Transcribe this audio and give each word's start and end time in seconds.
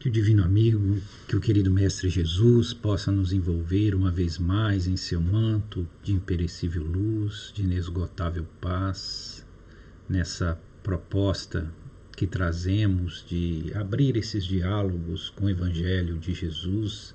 Que 0.00 0.08
o 0.08 0.12
Divino 0.12 0.44
Amigo, 0.44 1.02
que 1.26 1.34
o 1.34 1.40
querido 1.40 1.72
Mestre 1.72 2.08
Jesus 2.08 2.72
possa 2.72 3.10
nos 3.10 3.32
envolver 3.32 3.96
uma 3.96 4.12
vez 4.12 4.38
mais 4.38 4.86
em 4.86 4.96
seu 4.96 5.20
manto 5.20 5.88
de 6.04 6.12
imperecível 6.12 6.84
luz, 6.84 7.50
de 7.52 7.64
inesgotável 7.64 8.46
paz, 8.60 9.44
nessa 10.08 10.56
proposta 10.84 11.68
que 12.16 12.28
trazemos 12.28 13.24
de 13.28 13.72
abrir 13.74 14.16
esses 14.16 14.44
diálogos 14.44 15.30
com 15.30 15.46
o 15.46 15.50
Evangelho 15.50 16.16
de 16.16 16.32
Jesus, 16.32 17.12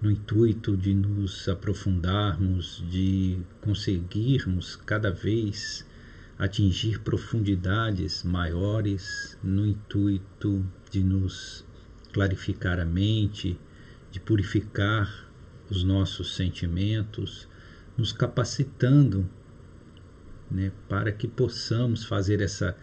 no 0.00 0.10
intuito 0.10 0.76
de 0.76 0.92
nos 0.94 1.48
aprofundarmos, 1.48 2.82
de 2.90 3.38
conseguirmos 3.60 4.74
cada 4.74 5.12
vez 5.12 5.86
atingir 6.36 6.98
profundidades 6.98 8.24
maiores, 8.24 9.38
no 9.40 9.64
intuito 9.64 10.66
de 10.90 11.04
nos 11.04 11.64
clarificar 12.12 12.78
a 12.78 12.84
mente, 12.84 13.58
de 14.10 14.20
purificar 14.20 15.28
os 15.70 15.82
nossos 15.82 16.34
sentimentos, 16.34 17.48
nos 17.96 18.12
capacitando 18.12 19.28
né, 20.50 20.70
para 20.88 21.10
que 21.10 21.26
possamos 21.26 22.04
fazer 22.04 22.40
essa 22.40 22.76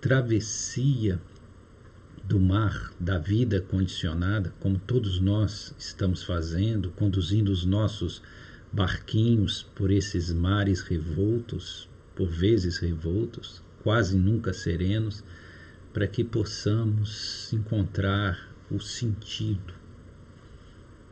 travessia 0.00 1.20
do 2.24 2.40
mar 2.40 2.92
da 2.98 3.18
vida 3.18 3.60
condicionada, 3.60 4.54
como 4.60 4.78
todos 4.78 5.20
nós 5.20 5.74
estamos 5.78 6.22
fazendo, 6.22 6.90
conduzindo 6.92 7.50
os 7.50 7.64
nossos 7.64 8.22
barquinhos 8.72 9.66
por 9.74 9.90
esses 9.90 10.32
mares 10.32 10.80
revoltos, 10.80 11.88
por 12.14 12.28
vezes 12.28 12.78
revoltos, 12.78 13.62
quase 13.82 14.16
nunca 14.16 14.52
serenos, 14.52 15.22
para 15.92 16.06
que 16.06 16.24
possamos 16.24 17.52
encontrar 17.52 18.51
o 18.74 18.80
sentido, 18.80 19.74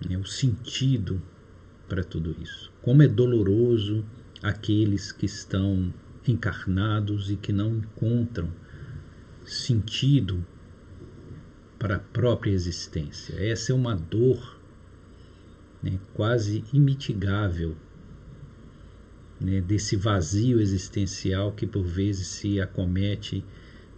né, 0.08 0.16
o 0.16 0.24
sentido 0.24 1.20
para 1.88 2.02
tudo 2.02 2.34
isso. 2.40 2.72
Como 2.82 3.02
é 3.02 3.08
doloroso 3.08 4.04
aqueles 4.42 5.12
que 5.12 5.26
estão 5.26 5.92
encarnados 6.26 7.30
e 7.30 7.36
que 7.36 7.52
não 7.52 7.76
encontram 7.76 8.50
sentido 9.44 10.44
para 11.78 11.96
a 11.96 11.98
própria 11.98 12.52
existência. 12.52 13.34
Essa 13.34 13.72
é 13.72 13.74
uma 13.74 13.94
dor 13.94 14.58
né, 15.82 15.98
quase 16.14 16.64
imitigável 16.72 17.76
né, 19.40 19.60
desse 19.60 19.96
vazio 19.96 20.60
existencial 20.60 21.52
que 21.52 21.66
por 21.66 21.84
vezes 21.84 22.26
se 22.28 22.60
acomete 22.60 23.44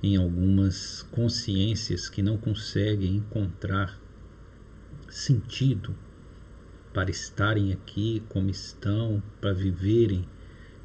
em 0.03 0.17
algumas 0.17 1.03
consciências 1.13 2.09
que 2.09 2.23
não 2.23 2.37
conseguem 2.37 3.17
encontrar 3.17 4.01
sentido 5.09 5.95
para 6.93 7.11
estarem 7.11 7.73
aqui 7.73 8.23
como 8.29 8.51
estão, 8.51 9.23
para 9.41 9.53
viverem 9.53 10.27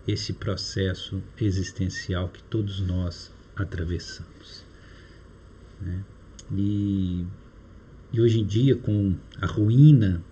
esse 0.07 0.33
processo 0.33 1.21
existencial 1.39 2.29
que 2.29 2.41
todos 2.43 2.79
nós 2.79 3.31
atravessamos. 3.55 4.63
Né? 5.81 6.03
E, 6.55 7.25
e 8.13 8.21
hoje 8.21 8.39
em 8.39 8.45
dia, 8.45 8.75
com 8.75 9.15
a 9.41 9.45
ruína 9.45 10.23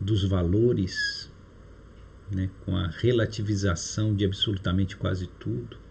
dos 0.00 0.24
valores, 0.24 1.30
né, 2.30 2.50
com 2.64 2.76
a 2.76 2.88
relativização 2.88 4.14
de 4.14 4.24
absolutamente 4.24 4.96
quase 4.96 5.26
tudo, 5.38 5.81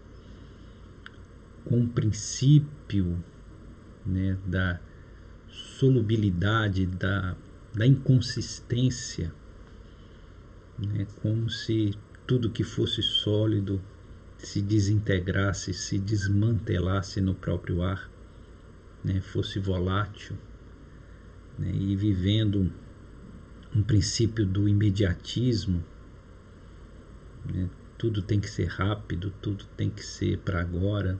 com 1.64 1.82
o 1.82 1.88
princípio 1.88 3.22
né, 4.04 4.36
da 4.46 4.80
solubilidade, 5.48 6.86
da, 6.86 7.36
da 7.74 7.86
inconsistência, 7.86 9.32
né, 10.78 11.06
como 11.20 11.48
se 11.48 11.94
tudo 12.26 12.50
que 12.50 12.64
fosse 12.64 13.02
sólido 13.02 13.80
se 14.38 14.60
desintegrasse, 14.60 15.72
se 15.72 15.98
desmantelasse 15.98 17.20
no 17.20 17.34
próprio 17.34 17.82
ar, 17.82 18.10
né, 19.04 19.20
fosse 19.20 19.58
volátil, 19.58 20.36
né, 21.58 21.70
e 21.72 21.94
vivendo 21.94 22.72
um 23.74 23.82
princípio 23.82 24.44
do 24.44 24.68
imediatismo, 24.68 25.82
né, 27.44 27.68
tudo 27.96 28.20
tem 28.20 28.40
que 28.40 28.50
ser 28.50 28.66
rápido, 28.66 29.32
tudo 29.40 29.64
tem 29.76 29.88
que 29.88 30.04
ser 30.04 30.38
para 30.38 30.60
agora, 30.60 31.18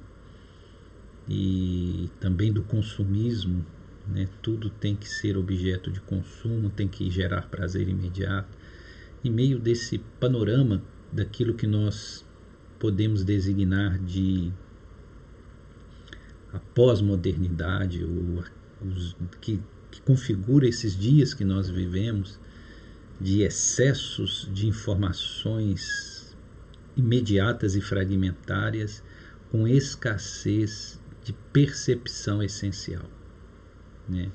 e 1.28 2.10
também 2.20 2.52
do 2.52 2.62
consumismo, 2.62 3.64
né, 4.06 4.28
tudo 4.42 4.68
tem 4.68 4.96
que 4.96 5.08
ser 5.08 5.36
objeto 5.36 5.90
de 5.90 6.00
consumo, 6.00 6.70
tem 6.70 6.88
que 6.88 7.10
gerar 7.10 7.48
prazer 7.48 7.88
imediato. 7.88 8.58
Em 9.24 9.30
meio 9.30 9.58
desse 9.58 9.98
panorama 10.18 10.82
daquilo 11.12 11.54
que 11.54 11.66
nós 11.66 12.24
podemos 12.78 13.22
designar 13.22 13.98
de 13.98 14.52
a 16.52 16.58
pós-modernidade, 16.58 18.04
que, 19.40 19.60
que 19.90 20.02
configura 20.02 20.66
esses 20.68 20.96
dias 20.96 21.32
que 21.32 21.44
nós 21.44 21.70
vivemos, 21.70 22.38
de 23.20 23.42
excessos 23.42 24.50
de 24.52 24.66
informações 24.66 26.36
imediatas 26.96 27.76
e 27.76 27.80
fragmentárias, 27.80 29.02
com 29.50 29.66
escassez 29.68 31.00
de 31.24 31.32
percepção 31.52 32.42
essencial. 32.42 33.08
Né? 34.08 34.30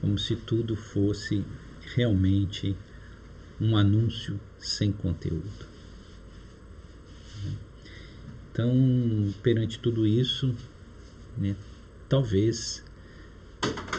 Como 0.00 0.18
se 0.18 0.34
tudo 0.36 0.74
fosse 0.74 1.44
realmente 1.94 2.76
um 3.60 3.76
anúncio 3.76 4.40
sem 4.58 4.90
conteúdo. 4.90 5.72
Então, 8.50 9.32
perante 9.42 9.78
tudo 9.78 10.06
isso, 10.06 10.54
né, 11.38 11.56
talvez 12.08 12.84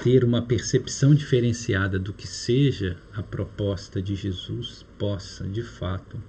ter 0.04 0.24
uma 0.24 0.42
percepção 0.42 1.16
diferenciada 1.16 1.98
do 1.98 2.14
que 2.14 2.28
seja 2.28 2.98
a 3.14 3.24
proposta 3.24 4.02
de 4.02 4.16
Jesus 4.16 4.86
possa, 5.00 5.48
de 5.48 5.64
fato, 5.64 6.22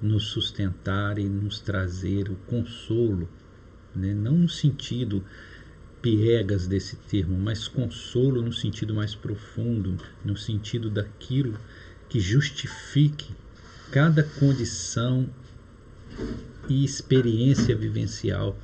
nos 0.00 0.28
sustentar 0.28 1.18
e 1.18 1.28
nos 1.28 1.60
trazer 1.60 2.30
o 2.30 2.36
consolo, 2.46 3.28
né? 3.94 4.14
não 4.14 4.36
no 4.36 4.48
sentido 4.48 5.24
piegas 6.00 6.66
desse 6.66 6.96
termo, 6.96 7.36
mas 7.38 7.66
consolo 7.66 8.40
no 8.40 8.52
sentido 8.52 8.94
mais 8.94 9.14
profundo, 9.14 9.96
no 10.24 10.36
sentido 10.36 10.88
daquilo 10.88 11.58
que 12.08 12.20
justifique 12.20 13.34
cada 13.90 14.22
condição 14.22 15.28
e 16.68 16.84
experiência 16.84 17.74
vivencial 17.74 18.56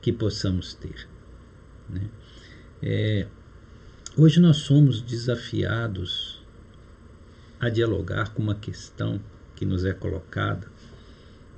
que 0.00 0.12
possamos 0.12 0.74
ter. 0.74 1.08
Né? 1.88 2.08
É, 2.82 3.26
hoje 4.16 4.40
nós 4.40 4.58
somos 4.58 5.00
desafiados 5.00 6.42
a 7.58 7.68
dialogar 7.68 8.34
com 8.34 8.42
uma 8.42 8.54
questão 8.54 9.20
que 9.56 9.64
nos 9.64 9.84
é 9.84 9.92
colocada, 9.92 10.66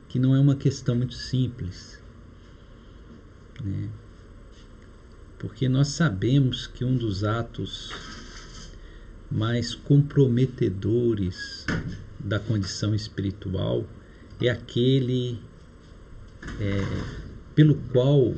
que 0.09 0.19
não 0.19 0.35
é 0.35 0.39
uma 0.39 0.55
questão 0.55 0.95
muito 0.95 1.15
simples. 1.15 2.01
Né? 3.63 3.89
Porque 5.39 5.69
nós 5.69 5.89
sabemos 5.89 6.67
que 6.67 6.85
um 6.85 6.97
dos 6.97 7.25
atos 7.25 7.93
mais 9.31 9.75
comprometedores 9.75 11.67
da 12.19 12.39
condição 12.39 12.95
espiritual 12.95 13.85
é 14.41 14.49
aquele 14.49 15.39
é, 16.61 16.83
pelo 17.55 17.75
qual 17.93 18.35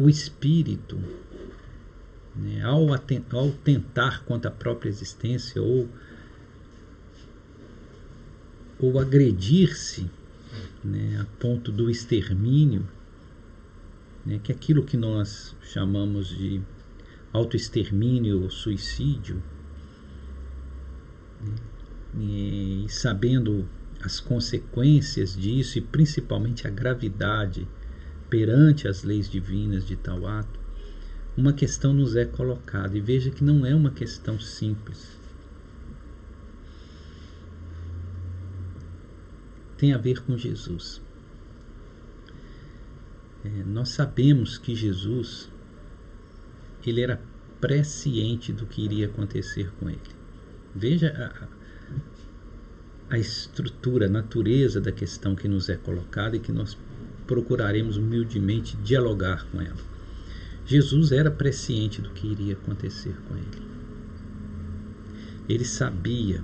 o 0.00 0.08
espírito, 0.08 0.98
né, 2.36 2.62
ao, 2.62 2.86
ao 2.92 3.50
tentar 3.50 4.24
contra 4.24 4.50
a 4.50 4.54
própria 4.54 4.88
existência 4.88 5.60
ou, 5.60 5.88
ou 8.78 8.98
agredir-se 8.98 10.08
né, 10.84 11.20
a 11.20 11.24
ponto 11.40 11.70
do 11.70 11.90
extermínio, 11.90 12.86
né, 14.24 14.40
que 14.42 14.52
é 14.52 14.54
aquilo 14.54 14.84
que 14.84 14.96
nós 14.96 15.56
chamamos 15.62 16.28
de 16.28 16.60
autoextermínio 17.32 18.42
ou 18.42 18.50
suicídio, 18.50 19.42
né, 21.40 21.54
e 22.20 22.86
sabendo 22.88 23.68
as 24.02 24.20
consequências 24.20 25.36
disso 25.36 25.78
e 25.78 25.80
principalmente 25.80 26.66
a 26.66 26.70
gravidade 26.70 27.66
perante 28.30 28.86
as 28.86 29.02
leis 29.02 29.28
divinas 29.28 29.86
de 29.86 29.96
tal 29.96 30.26
ato, 30.26 30.58
uma 31.36 31.52
questão 31.52 31.92
nos 31.92 32.16
é 32.16 32.24
colocada 32.24 32.96
e 32.96 33.00
veja 33.00 33.30
que 33.30 33.42
não 33.44 33.64
é 33.64 33.74
uma 33.74 33.90
questão 33.90 34.38
simples. 34.38 35.17
Tem 39.78 39.94
a 39.94 39.98
ver 39.98 40.22
com 40.22 40.36
Jesus. 40.36 41.00
É, 43.44 43.48
nós 43.64 43.90
sabemos 43.90 44.58
que 44.58 44.74
Jesus 44.74 45.48
ele 46.84 47.00
era 47.00 47.20
presciente 47.60 48.52
do 48.52 48.66
que 48.66 48.82
iria 48.82 49.06
acontecer 49.06 49.70
com 49.78 49.88
ele. 49.88 50.00
Veja 50.74 51.48
a, 53.10 53.14
a 53.14 53.18
estrutura, 53.18 54.06
a 54.06 54.10
natureza 54.10 54.80
da 54.80 54.92
questão 54.92 55.34
que 55.34 55.48
nos 55.48 55.68
é 55.68 55.76
colocada 55.76 56.36
e 56.36 56.40
que 56.40 56.52
nós 56.52 56.76
procuraremos 57.26 57.96
humildemente 57.96 58.76
dialogar 58.78 59.46
com 59.50 59.60
ela. 59.60 59.76
Jesus 60.64 61.12
era 61.12 61.30
presciente 61.30 62.00
do 62.00 62.10
que 62.10 62.26
iria 62.26 62.54
acontecer 62.54 63.14
com 63.26 63.36
ele. 63.36 63.68
Ele 65.48 65.64
sabia 65.64 66.42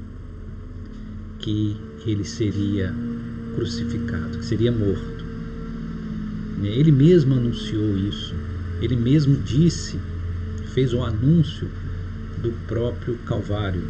que 1.45 1.77
ele 2.07 2.25
seria 2.25 2.95
crucificado, 3.55 4.39
que 4.39 4.47
seria 4.47 4.73
morto. 4.73 5.25
Ele 6.63 6.91
mesmo 6.91 7.35
anunciou 7.35 7.99
isso. 7.99 8.35
Ele 8.81 8.97
mesmo 8.97 9.37
disse, 9.37 10.01
fez 10.73 10.95
o 10.95 10.99
um 10.99 11.05
anúncio 11.05 11.69
do 12.43 12.51
próprio 12.67 13.19
Calvário. 13.27 13.83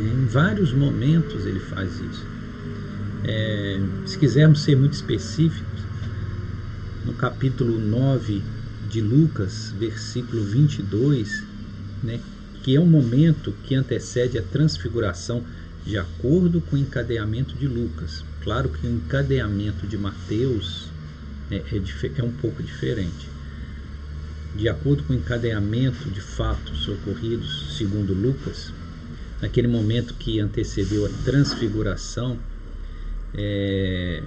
Em 0.00 0.24
vários 0.26 0.72
momentos 0.72 1.44
ele 1.44 1.60
faz 1.60 1.92
isso. 2.00 2.26
É, 3.24 3.80
se 4.06 4.18
quisermos 4.18 4.62
ser 4.62 4.74
muito 4.74 4.94
específicos, 4.94 5.80
no 7.04 7.12
capítulo 7.12 7.78
9 7.78 8.42
de 8.88 9.02
Lucas, 9.02 9.74
versículo 9.78 10.42
22, 10.44 11.42
né, 12.02 12.20
que 12.62 12.74
é 12.74 12.80
um 12.80 12.86
momento 12.86 13.52
que 13.64 13.74
antecede 13.74 14.38
a 14.38 14.42
transfiguração 14.42 15.44
de 15.86 15.96
acordo 15.96 16.60
com 16.60 16.74
o 16.74 16.78
encadeamento 16.78 17.54
de 17.54 17.68
Lucas. 17.68 18.24
Claro 18.42 18.68
que 18.68 18.86
o 18.86 18.90
encadeamento 18.90 19.86
de 19.86 19.96
Mateus 19.96 20.88
é, 21.50 21.56
é, 21.56 22.12
é 22.18 22.22
um 22.24 22.32
pouco 22.32 22.62
diferente. 22.62 23.28
De 24.56 24.68
acordo 24.68 25.04
com 25.04 25.12
o 25.12 25.16
encadeamento 25.16 26.10
de 26.10 26.20
fatos 26.20 26.88
ocorridos 26.88 27.76
segundo 27.76 28.12
Lucas, 28.12 28.72
naquele 29.40 29.68
momento 29.68 30.14
que 30.14 30.40
antecedeu 30.40 31.06
a 31.06 31.10
transfiguração, 31.24 32.38
é, 33.34 34.22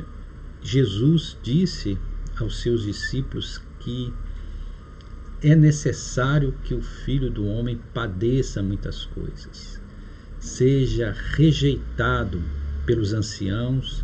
Jesus 0.62 1.36
disse 1.42 1.98
aos 2.40 2.62
seus 2.62 2.84
discípulos 2.84 3.62
que 3.80 4.14
é 5.42 5.56
necessário 5.56 6.54
que 6.64 6.74
o 6.74 6.82
filho 6.82 7.30
do 7.30 7.46
homem 7.46 7.80
padeça 7.94 8.62
muitas 8.62 9.06
coisas, 9.06 9.80
seja 10.40 11.16
rejeitado 11.34 12.42
pelos 12.86 13.14
anciãos, 13.14 14.04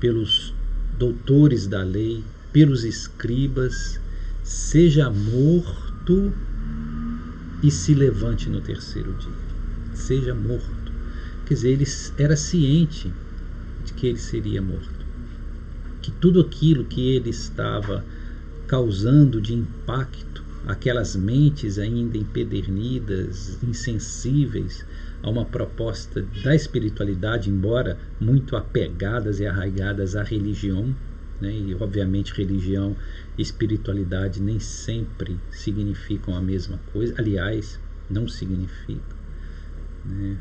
pelos 0.00 0.54
doutores 0.98 1.66
da 1.66 1.82
lei, 1.82 2.22
pelos 2.52 2.84
escribas, 2.84 4.00
seja 4.42 5.10
morto 5.10 6.32
e 7.62 7.70
se 7.70 7.94
levante 7.94 8.48
no 8.48 8.60
terceiro 8.60 9.12
dia. 9.14 9.46
Seja 9.94 10.34
morto. 10.34 10.92
Quer 11.46 11.54
dizer, 11.54 11.68
ele 11.70 11.86
era 12.18 12.36
ciente 12.36 13.12
de 13.84 13.92
que 13.92 14.06
ele 14.06 14.18
seria 14.18 14.62
morto. 14.62 15.06
Que 16.00 16.10
tudo 16.12 16.40
aquilo 16.40 16.84
que 16.84 17.10
ele 17.10 17.30
estava 17.30 18.04
causando 18.66 19.40
de 19.40 19.54
impacto, 19.54 20.42
aquelas 20.66 21.16
mentes 21.16 21.78
ainda 21.78 22.16
empedernidas, 22.16 23.58
insensíveis 23.62 24.84
a 25.22 25.30
uma 25.30 25.44
proposta 25.44 26.22
da 26.44 26.54
espiritualidade, 26.54 27.50
embora 27.50 27.98
muito 28.20 28.56
apegadas 28.56 29.40
e 29.40 29.46
arraigadas 29.46 30.14
à 30.14 30.22
religião, 30.22 30.94
né? 31.40 31.52
e 31.52 31.74
obviamente 31.74 32.32
religião 32.34 32.96
e 33.36 33.42
espiritualidade 33.42 34.40
nem 34.40 34.58
sempre 34.60 35.38
significam 35.50 36.34
a 36.34 36.40
mesma 36.40 36.78
coisa, 36.92 37.14
aliás, 37.18 37.80
não 38.10 38.28
significam. 38.28 39.16
Né? 40.04 40.38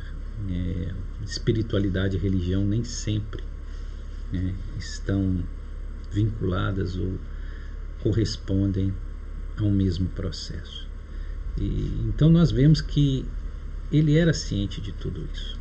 é, 0.50 0.94
espiritualidade 1.24 2.18
e 2.18 2.20
religião 2.20 2.66
nem 2.66 2.84
sempre 2.84 3.44
né, 4.32 4.54
estão 4.78 5.44
vinculadas 6.12 6.98
ou 6.98 7.18
correspondem 8.02 8.94
a 9.58 9.64
um 9.64 9.72
mesmo 9.72 10.08
processo. 10.10 10.88
E, 11.58 12.04
então 12.08 12.30
nós 12.30 12.52
vemos 12.52 12.82
que 12.82 13.26
ele 13.98 14.18
era 14.18 14.34
ciente 14.34 14.82
de 14.82 14.92
tudo 14.92 15.28
isso. 15.34 15.58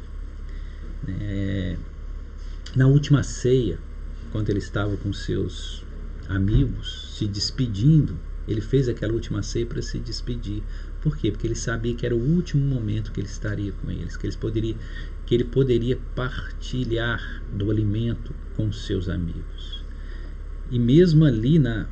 É, 1.08 1.76
na 2.74 2.86
última 2.86 3.22
ceia, 3.22 3.78
quando 4.32 4.50
ele 4.50 4.58
estava 4.58 4.96
com 4.96 5.12
seus 5.12 5.84
amigos 6.28 7.14
se 7.16 7.26
despedindo, 7.26 8.18
ele 8.48 8.60
fez 8.60 8.88
aquela 8.88 9.12
última 9.12 9.42
ceia 9.42 9.66
para 9.66 9.80
se 9.80 9.98
despedir. 9.98 10.62
Por 11.00 11.16
quê? 11.16 11.30
Porque 11.30 11.46
ele 11.46 11.54
sabia 11.54 11.94
que 11.94 12.04
era 12.04 12.14
o 12.14 12.18
último 12.18 12.64
momento 12.64 13.12
que 13.12 13.20
ele 13.20 13.28
estaria 13.28 13.72
com 13.72 13.90
eles, 13.90 14.16
que, 14.16 14.26
eles 14.26 14.36
poderia, 14.36 14.74
que 15.26 15.34
ele 15.34 15.44
poderia 15.44 15.98
partilhar 16.14 17.42
do 17.52 17.70
alimento 17.70 18.34
com 18.56 18.72
seus 18.72 19.08
amigos. 19.08 19.84
E 20.70 20.78
mesmo 20.78 21.24
ali 21.24 21.58
na, 21.58 21.86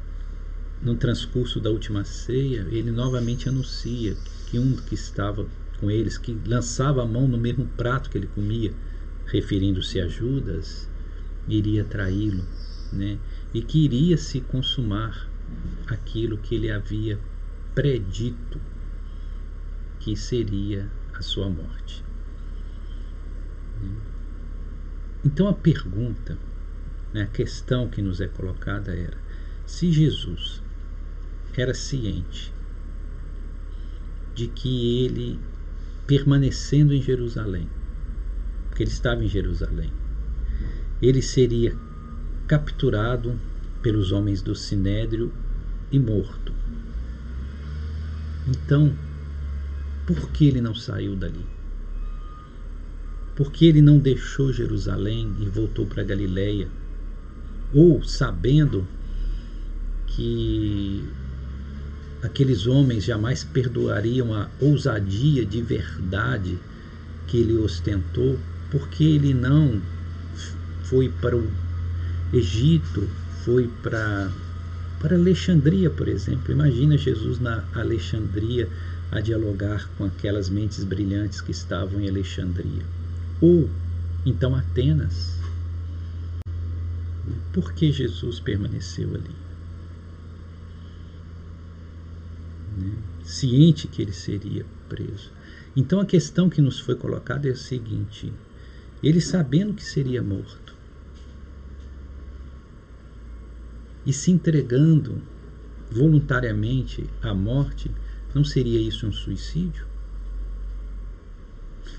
no 0.83 0.95
transcurso 0.97 1.61
da 1.61 1.71
última 1.71 2.05
ceia, 2.05 2.67
ele 2.71 2.91
novamente 2.91 3.49
anuncia 3.49 4.17
que 4.47 4.59
um 4.59 4.77
que 4.77 4.95
estava 4.95 5.47
com 5.83 5.91
eles, 5.91 6.17
que 6.17 6.33
lançava 6.47 7.03
a 7.03 7.07
mão 7.07 7.27
no 7.27 7.37
mesmo 7.37 7.67
prato 7.77 8.09
que 8.09 8.17
ele 8.17 8.29
comia, 8.29 8.73
referindo-se 9.27 10.01
a 10.01 10.07
Judas, 10.07 10.89
iria 11.49 11.83
traí-lo, 11.83 12.45
né? 12.93 13.19
e 13.53 13.61
que 13.61 13.85
iria 13.85 14.17
se 14.17 14.41
consumar 14.41 15.29
aquilo 15.89 16.39
que 16.39 16.55
ele 16.55 16.71
havia 16.71 17.19
predito 17.75 18.61
que 19.99 20.15
seria 20.15 20.89
a 21.15 21.21
sua 21.21 21.51
morte. 21.51 22.05
Então 25.25 25.49
a 25.49 25.53
pergunta, 25.53 26.39
né, 27.13 27.23
a 27.23 27.27
questão 27.27 27.89
que 27.89 28.01
nos 28.01 28.21
é 28.21 28.29
colocada 28.29 28.95
era: 28.95 29.17
se 29.67 29.91
Jesus 29.91 30.63
era 31.57 31.75
ciente 31.75 32.53
de 34.35 34.49
que 34.49 35.05
ele, 35.05 35.39
permanecendo 36.07 36.93
em 36.93 37.01
Jerusalém, 37.01 37.69
porque 38.69 38.83
ele 38.83 38.91
estava 38.91 39.25
em 39.25 39.29
Jerusalém, 39.29 39.93
ele 41.01 41.23
seria 41.23 41.77
capturado 42.47 43.39
pelos 43.83 44.13
homens 44.13 44.43
do 44.43 44.55
Sinédrio 44.55 45.33
e 45.91 45.99
morto. 45.99 46.53
Então, 48.47 48.95
por 50.07 50.31
que 50.31 50.47
ele 50.47 50.61
não 50.61 50.75
saiu 50.75 51.15
dali? 51.15 51.45
Por 53.35 53.51
que 53.51 53.67
ele 53.67 53.81
não 53.81 53.99
deixou 53.99 54.53
Jerusalém 54.53 55.33
e 55.41 55.49
voltou 55.49 55.87
para 55.87 56.05
Galiléia? 56.05 56.69
Ou 57.73 58.03
sabendo 58.03 58.87
que 60.07 61.03
aqueles 62.23 62.67
homens 62.67 63.05
jamais 63.05 63.43
perdoariam 63.43 64.33
a 64.33 64.49
ousadia 64.61 65.45
de 65.45 65.61
verdade 65.61 66.59
que 67.27 67.39
ele 67.39 67.55
ostentou, 67.55 68.39
por 68.71 68.89
que 68.89 69.05
ele 69.05 69.35
não 69.35 69.81
foi 70.85 71.09
para 71.09 71.37
o 71.37 71.51
Egito, 72.33 73.09
foi 73.45 73.69
para 73.83 74.31
para 74.99 75.17
Alexandria, 75.17 75.91
por 75.91 76.07
exemplo. 76.07 76.53
Imagina 76.53 76.97
Jesus 76.97 77.41
na 77.41 77.65
Alexandria 77.75 78.69
a 79.11 79.21
dialogar 79.21 79.91
com 79.99 80.05
aquelas 80.05 80.49
mentes 80.49 80.85
brilhantes 80.85 81.41
que 81.41 81.51
estavam 81.51 82.01
em 82.01 82.09
Alexandria. 82.09 82.85
Ou 83.41 83.69
então 84.25 84.55
Atenas. 84.55 85.39
Por 87.53 87.73
que 87.73 87.91
Jesus 87.91 88.39
permaneceu 88.39 89.09
ali? 89.09 89.52
Ciente 93.25 93.89
que 93.89 94.03
ele 94.03 94.13
seria 94.13 94.67
preso. 94.89 95.31
Então 95.77 96.01
a 96.01 96.07
questão 96.07 96.51
que 96.51 96.61
nos 96.61 96.81
foi 96.81 96.97
colocada 96.97 97.49
é 97.49 97.53
a 97.53 97.57
seguinte: 97.57 98.33
ele 99.03 99.21
sabendo 99.21 99.75
que 99.75 99.85
seria 99.85 100.23
morto 100.23 100.73
e 104.05 104.13
se 104.13 104.31
entregando 104.31 105.23
voluntariamente 105.91 107.09
à 107.21 107.35
morte, 107.35 107.91
não 108.35 108.45
seria 108.45 108.81
isso 108.81 109.07
um 109.07 109.13
suicídio? 109.13 109.87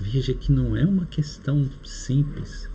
Veja 0.00 0.34
que 0.34 0.50
não 0.50 0.76
é 0.76 0.84
uma 0.84 1.06
questão 1.06 1.70
simples. 1.84 2.68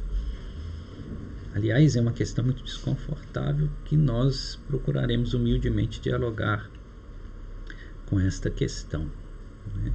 Aliás, 1.53 1.95
é 1.95 2.01
uma 2.01 2.13
questão 2.13 2.45
muito 2.45 2.63
desconfortável 2.63 3.69
que 3.85 3.97
nós 3.97 4.57
procuraremos 4.67 5.33
humildemente 5.33 5.99
dialogar 5.99 6.69
com 8.09 8.19
esta 8.19 8.49
questão. 8.49 9.09
Né? 9.75 9.93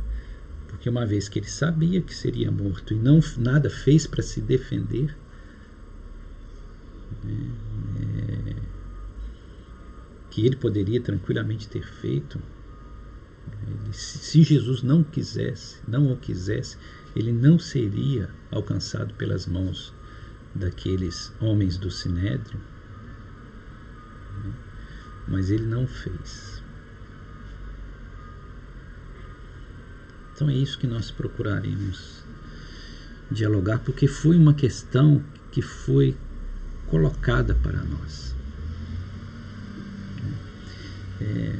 Porque 0.68 0.88
uma 0.88 1.04
vez 1.04 1.28
que 1.28 1.38
ele 1.38 1.48
sabia 1.48 2.00
que 2.00 2.14
seria 2.14 2.50
morto 2.50 2.94
e 2.94 2.96
não 2.96 3.20
nada 3.36 3.68
fez 3.68 4.06
para 4.06 4.22
se 4.22 4.40
defender, 4.40 5.16
né? 7.22 7.50
é, 8.00 8.56
que 10.30 10.44
ele 10.44 10.56
poderia 10.56 11.00
tranquilamente 11.00 11.68
ter 11.68 11.86
feito, 11.86 12.40
Ele, 13.66 13.92
se 13.92 14.42
Jesus 14.42 14.82
não 14.82 15.04
quisesse, 15.04 15.78
não 15.86 16.12
o 16.12 16.16
quisesse, 16.16 16.76
ele 17.14 17.30
não 17.30 17.56
seria 17.56 18.28
alcançado 18.50 19.14
pelas 19.14 19.46
mãos 19.46 19.94
daqueles 20.52 21.32
homens 21.40 21.78
do 21.78 21.90
Sinédrio, 21.90 22.60
né? 24.42 24.52
mas 25.28 25.50
ele 25.50 25.66
não 25.66 25.86
fez. 25.86 26.63
Então 30.34 30.50
é 30.50 30.54
isso 30.54 30.78
que 30.78 30.86
nós 30.86 31.10
procuraremos 31.10 32.24
dialogar, 33.30 33.78
porque 33.78 34.08
foi 34.08 34.36
uma 34.36 34.52
questão 34.52 35.22
que 35.52 35.62
foi 35.62 36.16
colocada 36.88 37.54
para 37.54 37.82
nós. 37.84 38.34
É, 41.20 41.58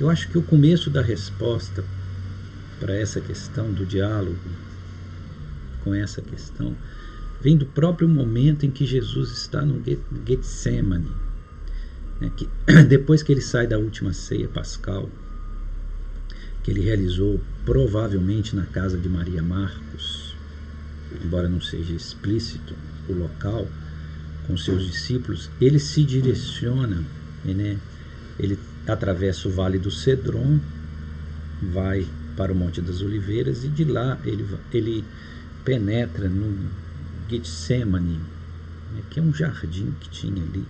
eu 0.00 0.08
acho 0.08 0.28
que 0.30 0.38
o 0.38 0.42
começo 0.42 0.88
da 0.88 1.02
resposta 1.02 1.84
para 2.78 2.94
essa 2.94 3.20
questão 3.20 3.70
do 3.70 3.84
diálogo 3.84 4.38
com 5.84 5.94
essa 5.94 6.22
questão 6.22 6.74
vem 7.42 7.56
do 7.56 7.66
próprio 7.66 8.08
momento 8.08 8.64
em 8.64 8.70
que 8.70 8.86
Jesus 8.86 9.30
está 9.30 9.62
no 9.62 9.82
Getsemane. 10.26 11.10
Né, 12.18 12.30
que, 12.34 12.48
depois 12.88 13.22
que 13.22 13.30
ele 13.30 13.40
sai 13.40 13.66
da 13.66 13.78
última 13.78 14.12
ceia 14.12 14.48
pascal, 14.48 15.10
ele 16.70 16.82
realizou 16.82 17.40
provavelmente 17.64 18.54
na 18.54 18.64
casa 18.64 18.96
de 18.96 19.08
Maria 19.08 19.42
Marcos, 19.42 20.36
embora 21.24 21.48
não 21.48 21.60
seja 21.60 21.92
explícito 21.92 22.74
o 23.08 23.12
local, 23.12 23.66
com 24.46 24.56
seus 24.56 24.86
discípulos, 24.86 25.50
ele 25.60 25.80
se 25.80 26.04
direciona, 26.04 27.02
né, 27.44 27.76
ele 28.38 28.56
atravessa 28.86 29.48
o 29.48 29.50
vale 29.50 29.78
do 29.78 29.90
Cedron, 29.90 30.60
vai 31.72 32.06
para 32.36 32.52
o 32.52 32.56
Monte 32.56 32.80
das 32.80 33.02
Oliveiras 33.02 33.64
e 33.64 33.68
de 33.68 33.84
lá 33.84 34.16
ele, 34.24 34.46
ele 34.72 35.04
penetra 35.64 36.28
no 36.28 36.56
Getsemane, 37.28 38.20
né, 38.94 39.02
que 39.10 39.18
é 39.18 39.22
um 39.22 39.34
jardim 39.34 39.92
que 40.00 40.08
tinha 40.08 40.42
ali, 40.42 40.64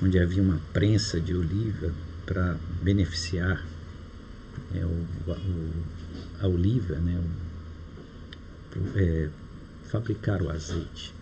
onde 0.00 0.18
havia 0.18 0.42
uma 0.42 0.60
prensa 0.72 1.20
de 1.20 1.34
oliva 1.34 1.92
para 2.24 2.56
beneficiar 2.82 3.73
é, 4.74 4.84
o, 4.84 5.30
o, 5.30 5.72
a 6.40 6.48
oliva, 6.48 6.96
né, 6.96 7.22
o, 8.76 8.98
é, 8.98 9.30
fabricar 9.84 10.42
o 10.42 10.50
azeite. 10.50 11.14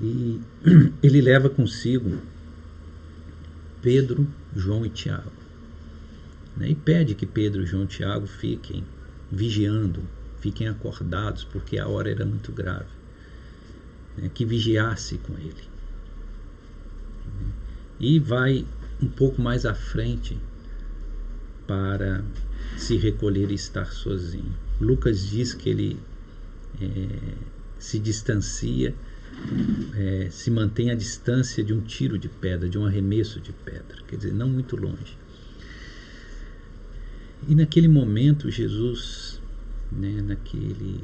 E 0.00 0.40
ele 1.02 1.20
leva 1.20 1.50
consigo 1.50 2.18
Pedro, 3.82 4.26
João 4.54 4.86
e 4.86 4.90
Tiago. 4.90 5.32
Né? 6.56 6.70
E 6.70 6.74
pede 6.74 7.14
que 7.14 7.26
Pedro, 7.26 7.66
João 7.66 7.84
e 7.84 7.88
Tiago 7.88 8.26
fiquem 8.26 8.84
vigiando, 9.30 10.02
fiquem 10.40 10.68
acordados, 10.68 11.44
porque 11.44 11.78
a 11.78 11.88
hora 11.88 12.10
era 12.10 12.24
muito 12.24 12.52
grave. 12.52 12.88
Né? 14.16 14.30
Que 14.32 14.44
vigiasse 14.44 15.18
com 15.18 15.34
ele. 15.34 15.70
E 17.98 18.18
vai 18.18 18.64
um 19.02 19.08
pouco 19.08 19.40
mais 19.40 19.66
à 19.66 19.74
frente 19.74 20.38
para 21.70 22.24
se 22.76 22.96
recolher 22.96 23.52
e 23.52 23.54
estar 23.54 23.92
sozinho. 23.92 24.52
Lucas 24.80 25.24
diz 25.30 25.54
que 25.54 25.70
ele 25.70 26.00
é, 26.82 27.34
se 27.78 28.00
distancia 28.00 28.92
é, 29.94 30.26
se 30.32 30.50
mantém 30.50 30.90
à 30.90 30.96
distância 30.96 31.62
de 31.62 31.72
um 31.72 31.80
tiro 31.80 32.18
de 32.18 32.28
pedra, 32.28 32.68
de 32.68 32.76
um 32.76 32.84
arremesso 32.84 33.38
de 33.38 33.52
pedra, 33.52 33.98
quer 34.08 34.16
dizer, 34.16 34.34
não 34.34 34.48
muito 34.48 34.74
longe. 34.74 35.16
E 37.46 37.54
naquele 37.54 37.86
momento, 37.86 38.50
Jesus, 38.50 39.40
né, 39.92 40.20
naquele, 40.20 41.00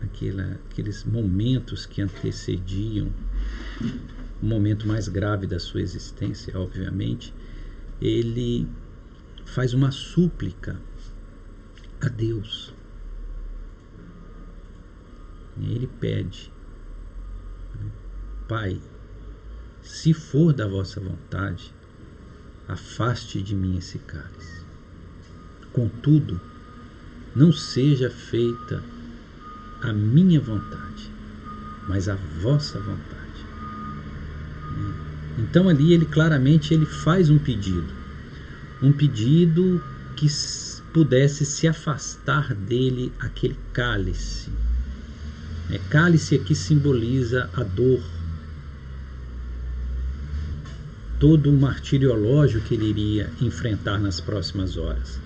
naquela, 0.00 0.60
aqueles 0.70 1.02
momentos 1.02 1.86
que 1.86 2.00
antecediam 2.00 3.08
o 4.40 4.46
momento 4.46 4.86
mais 4.86 5.08
grave 5.08 5.44
da 5.44 5.58
sua 5.58 5.82
existência, 5.82 6.56
obviamente, 6.56 7.34
ele 8.00 8.68
faz 9.54 9.74
uma 9.74 9.90
súplica 9.90 10.80
a 12.00 12.08
Deus. 12.08 12.74
Ele 15.60 15.88
pede 16.00 16.52
Pai, 18.48 18.80
se 19.82 20.14
for 20.14 20.54
da 20.54 20.66
vossa 20.66 20.98
vontade, 21.00 21.74
afaste 22.66 23.42
de 23.42 23.54
mim 23.54 23.76
esse 23.76 23.98
cálice. 23.98 24.64
Contudo, 25.70 26.40
não 27.36 27.52
seja 27.52 28.08
feita 28.08 28.82
a 29.82 29.92
minha 29.92 30.40
vontade, 30.40 31.12
mas 31.86 32.08
a 32.08 32.14
vossa 32.14 32.80
vontade. 32.80 33.46
Então 35.38 35.68
ali 35.68 35.92
ele 35.92 36.06
claramente 36.06 36.72
ele 36.72 36.86
faz 36.86 37.28
um 37.28 37.38
pedido, 37.38 37.97
um 38.82 38.92
pedido 38.92 39.82
que 40.16 40.26
pudesse 40.92 41.44
se 41.44 41.68
afastar 41.68 42.54
dele 42.54 43.12
aquele 43.18 43.56
cálice. 43.72 44.50
É, 45.70 45.78
cálice 45.90 46.34
aqui 46.34 46.54
simboliza 46.54 47.50
a 47.52 47.62
dor, 47.62 48.02
todo 51.20 51.50
o 51.50 51.52
martiriológio 51.52 52.60
que 52.62 52.74
ele 52.74 52.88
iria 52.88 53.30
enfrentar 53.40 53.98
nas 53.98 54.20
próximas 54.20 54.76
horas. 54.76 55.20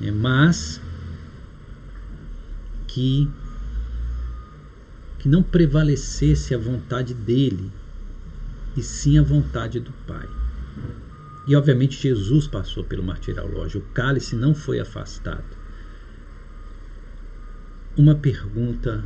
É, 0.00 0.10
mas 0.10 0.80
que, 2.88 3.30
que 5.18 5.28
não 5.28 5.42
prevalecesse 5.42 6.54
a 6.54 6.58
vontade 6.58 7.14
dele, 7.14 7.70
e 8.76 8.82
sim 8.82 9.18
a 9.18 9.22
vontade 9.22 9.80
do 9.80 9.92
Pai. 10.06 10.28
E 11.46 11.54
obviamente 11.54 12.02
Jesus 12.02 12.46
passou 12.46 12.82
pelo 12.82 13.04
martiriológio, 13.04 13.80
o 13.80 13.94
cálice 13.94 14.34
não 14.34 14.54
foi 14.54 14.80
afastado. 14.80 15.44
Uma 17.96 18.16
pergunta 18.16 19.04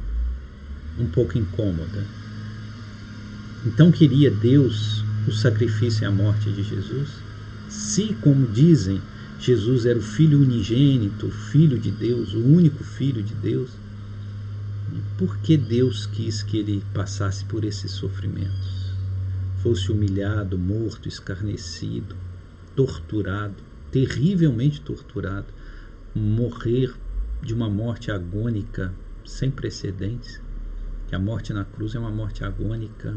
um 0.99 1.07
pouco 1.07 1.37
incômoda. 1.37 2.05
Então 3.67 3.93
queria 3.93 4.31
Deus 4.31 5.05
o 5.29 5.33
sacrifício 5.33 6.03
e 6.03 6.07
a 6.07 6.11
morte 6.11 6.51
de 6.51 6.63
Jesus? 6.63 7.11
Se, 7.69 8.15
como 8.23 8.47
dizem, 8.49 9.01
Jesus 9.39 9.85
era 9.85 9.99
o 9.99 10.03
Filho 10.03 10.41
unigênito, 10.41 11.27
o 11.27 11.31
Filho 11.31 11.79
de 11.79 11.91
Deus, 11.91 12.33
o 12.33 12.41
único 12.41 12.83
Filho 12.83 13.23
de 13.23 13.35
Deus, 13.35 13.71
por 15.19 15.37
que 15.39 15.57
Deus 15.57 16.07
quis 16.07 16.43
que 16.43 16.57
ele 16.59 16.83
passasse 16.95 17.45
por 17.45 17.65
esses 17.65 17.91
sofrimentos? 17.91 18.80
Fosse 19.63 19.93
humilhado, 19.93 20.57
morto, 20.59 21.07
escarnecido, 21.07 22.17
torturado, 22.75 23.63
terrivelmente 23.91 24.81
torturado, 24.81 25.53
morrer 26.15 26.95
de 27.43 27.53
uma 27.53 27.69
morte 27.69 28.11
agônica 28.11 28.91
sem 29.23 29.51
precedentes? 29.51 30.41
Que 31.09 31.15
a 31.15 31.19
morte 31.19 31.53
na 31.53 31.63
cruz 31.63 31.95
é 31.95 31.99
uma 31.99 32.11
morte 32.11 32.43
agônica 32.43 33.15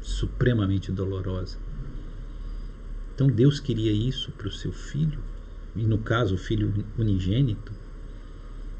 supremamente 0.00 0.92
dolorosa. 0.92 1.58
Então 3.12 3.26
Deus 3.26 3.58
queria 3.58 3.90
isso 3.90 4.30
para 4.30 4.46
o 4.46 4.52
seu 4.52 4.70
filho, 4.70 5.18
e 5.74 5.82
no 5.82 5.98
caso 5.98 6.36
o 6.36 6.38
filho 6.38 6.72
unigênito. 6.96 7.72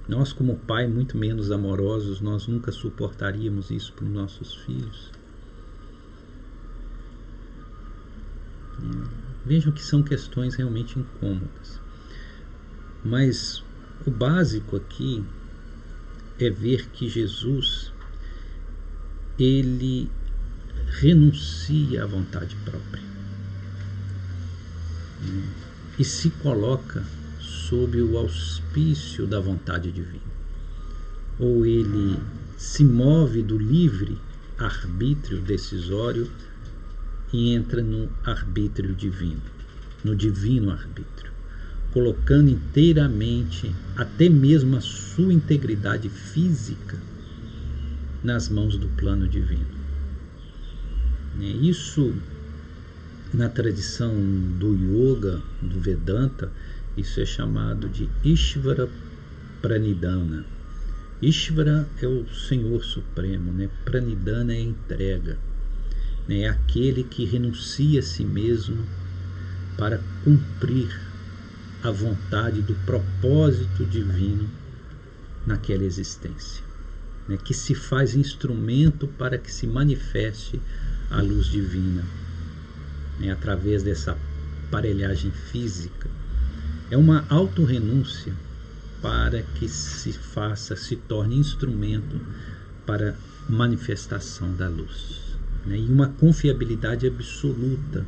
Nós, 0.06 0.32
como 0.32 0.56
pai 0.56 0.86
muito 0.86 1.18
menos 1.18 1.50
amorosos, 1.50 2.20
nós 2.20 2.46
nunca 2.46 2.70
suportaríamos 2.70 3.72
isso 3.72 3.92
para 3.94 4.04
os 4.04 4.12
nossos 4.12 4.54
filhos. 4.54 5.19
Vejam 9.44 9.72
que 9.72 9.82
são 9.82 10.02
questões 10.02 10.54
realmente 10.54 10.98
incômodas. 10.98 11.80
Mas 13.04 13.64
o 14.06 14.10
básico 14.10 14.76
aqui 14.76 15.24
é 16.38 16.50
ver 16.50 16.88
que 16.90 17.08
Jesus 17.08 17.92
ele 19.38 20.10
renuncia 21.00 22.04
à 22.04 22.06
vontade 22.06 22.56
própria 22.64 23.02
e 25.98 26.04
se 26.04 26.30
coloca 26.30 27.04
sob 27.38 28.00
o 28.00 28.16
auspício 28.16 29.26
da 29.26 29.38
vontade 29.38 29.92
divina. 29.92 30.20
Ou 31.38 31.64
ele 31.64 32.18
se 32.56 32.84
move 32.84 33.42
do 33.42 33.58
livre 33.58 34.18
arbítrio 34.58 35.40
decisório 35.40 36.30
e 37.32 37.54
entra 37.54 37.82
no 37.82 38.08
arbítrio 38.24 38.94
divino, 38.94 39.42
no 40.02 40.16
divino 40.16 40.70
arbítrio, 40.70 41.32
colocando 41.92 42.50
inteiramente 42.50 43.74
até 43.96 44.28
mesmo 44.28 44.76
a 44.76 44.80
sua 44.80 45.32
integridade 45.32 46.08
física 46.08 46.98
nas 48.22 48.48
mãos 48.48 48.76
do 48.76 48.88
plano 48.88 49.28
divino. 49.28 49.80
Né? 51.36 51.46
Isso 51.46 52.14
na 53.32 53.48
tradição 53.48 54.12
do 54.58 54.74
yoga, 54.74 55.40
do 55.62 55.80
Vedanta, 55.80 56.50
isso 56.96 57.20
é 57.20 57.24
chamado 57.24 57.88
de 57.88 58.08
Ishvara 58.24 58.88
Pranidhana. 59.62 60.44
Ishvara 61.22 61.86
é 62.02 62.08
o 62.08 62.26
Senhor 62.28 62.82
Supremo, 62.82 63.52
né? 63.52 63.68
Pranidhana 63.84 64.52
é 64.54 64.60
entrega, 64.60 65.38
né? 66.30 66.46
aquele 66.46 67.02
que 67.02 67.24
renuncia 67.24 67.98
a 67.98 68.02
si 68.04 68.24
mesmo 68.24 68.86
para 69.76 70.00
cumprir 70.22 70.88
a 71.82 71.90
vontade 71.90 72.62
do 72.62 72.74
propósito 72.86 73.84
divino 73.84 74.48
naquela 75.44 75.82
existência, 75.82 76.62
né? 77.26 77.36
que 77.36 77.52
se 77.52 77.74
faz 77.74 78.14
instrumento 78.14 79.08
para 79.08 79.38
que 79.38 79.50
se 79.50 79.66
manifeste 79.66 80.60
a 81.10 81.20
luz 81.20 81.46
divina 81.46 82.04
né? 83.18 83.32
através 83.32 83.82
dessa 83.82 84.16
aparelhagem 84.68 85.32
física. 85.32 86.08
É 86.92 86.96
uma 86.96 87.24
autorrenúncia 87.28 88.32
para 89.02 89.42
que 89.42 89.68
se 89.68 90.12
faça, 90.12 90.76
se 90.76 90.94
torne 90.94 91.36
instrumento 91.36 92.20
para 92.86 93.16
manifestação 93.48 94.54
da 94.54 94.68
luz. 94.68 95.19
Né? 95.66 95.78
E 95.78 95.86
uma 95.86 96.08
confiabilidade 96.08 97.06
absoluta 97.06 98.06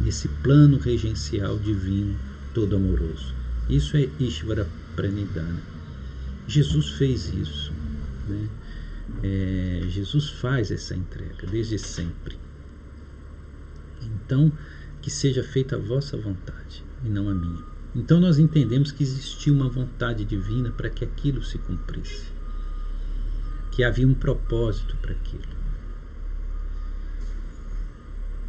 nesse 0.00 0.28
plano 0.28 0.78
regencial 0.78 1.58
divino 1.58 2.16
todo 2.52 2.76
amoroso. 2.76 3.34
Isso 3.68 3.96
é 3.96 4.08
Ishvara 4.18 4.68
Pranidhana. 4.94 5.60
Jesus 6.46 6.90
fez 6.90 7.32
isso. 7.32 7.72
Né? 8.28 8.48
É, 9.22 9.82
Jesus 9.88 10.30
faz 10.30 10.70
essa 10.70 10.94
entrega 10.94 11.46
desde 11.46 11.78
sempre. 11.78 12.36
Então, 14.02 14.52
que 15.00 15.10
seja 15.10 15.42
feita 15.42 15.76
a 15.76 15.78
vossa 15.78 16.16
vontade 16.16 16.84
e 17.04 17.08
não 17.08 17.28
a 17.28 17.34
minha. 17.34 17.62
Então 17.94 18.18
nós 18.18 18.38
entendemos 18.38 18.90
que 18.90 19.04
existia 19.04 19.52
uma 19.52 19.68
vontade 19.68 20.24
divina 20.24 20.70
para 20.70 20.90
que 20.90 21.04
aquilo 21.04 21.42
se 21.44 21.58
cumprisse. 21.58 22.32
Que 23.70 23.84
havia 23.84 24.06
um 24.06 24.14
propósito 24.14 24.96
para 24.96 25.12
aquilo. 25.12 25.63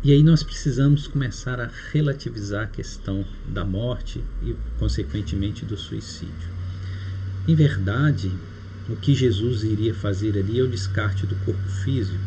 E 0.06 0.12
aí 0.12 0.24
nós 0.24 0.44
precisamos 0.44 1.08
começar 1.08 1.60
a 1.60 1.70
relativizar 1.92 2.64
a 2.64 2.68
questão 2.68 3.26
da 3.52 3.66
morte 3.66 4.24
e, 4.44 4.56
consequentemente, 4.78 5.66
do 5.66 5.76
suicídio. 5.76 6.50
Em 7.48 7.56
verdade, 7.56 8.32
o 8.88 8.96
que 8.96 9.14
Jesus 9.14 9.64
iria 9.64 9.94
fazer 9.94 10.38
ali 10.38 10.60
é 10.60 10.64
o 10.64 10.70
descarte 10.70 11.26
do 11.26 11.36
corpo 11.38 11.68
físico, 11.84 12.24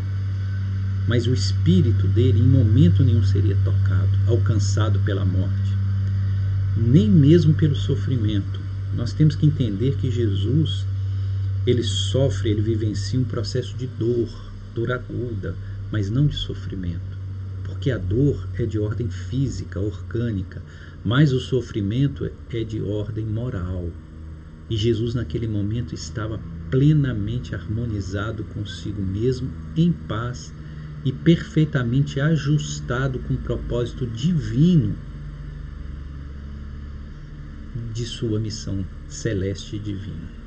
mas 1.06 1.26
o 1.26 1.32
espírito 1.32 2.06
dele 2.08 2.40
em 2.40 2.48
momento 2.48 3.04
nenhum 3.04 3.22
seria 3.22 3.56
tocado, 3.64 4.10
alcançado 4.26 4.98
pela 5.00 5.24
morte 5.24 5.78
nem 6.78 7.10
mesmo 7.10 7.54
pelo 7.54 7.74
sofrimento. 7.74 8.60
Nós 8.94 9.12
temos 9.12 9.34
que 9.34 9.46
entender 9.46 9.96
que 9.96 10.10
Jesus, 10.10 10.86
ele 11.66 11.82
sofre, 11.82 12.50
ele 12.50 12.62
vivencia 12.62 13.18
um 13.18 13.24
processo 13.24 13.76
de 13.76 13.86
dor, 13.86 14.28
dor 14.74 14.92
aguda, 14.92 15.54
mas 15.90 16.08
não 16.08 16.26
de 16.26 16.36
sofrimento. 16.36 17.07
Porque 17.78 17.92
a 17.92 17.96
dor 17.96 18.48
é 18.58 18.66
de 18.66 18.76
ordem 18.76 19.08
física, 19.08 19.78
orgânica, 19.78 20.60
mas 21.04 21.32
o 21.32 21.38
sofrimento 21.38 22.28
é 22.50 22.64
de 22.64 22.82
ordem 22.82 23.24
moral. 23.24 23.88
E 24.68 24.76
Jesus, 24.76 25.14
naquele 25.14 25.46
momento, 25.46 25.94
estava 25.94 26.40
plenamente 26.72 27.54
harmonizado 27.54 28.42
consigo 28.42 29.00
mesmo, 29.00 29.48
em 29.76 29.92
paz 29.92 30.52
e 31.04 31.12
perfeitamente 31.12 32.18
ajustado 32.18 33.20
com 33.20 33.34
o 33.34 33.38
propósito 33.38 34.08
divino 34.08 34.96
de 37.94 38.04
sua 38.04 38.40
missão 38.40 38.84
celeste 39.08 39.76
e 39.76 39.78
divina. 39.78 40.38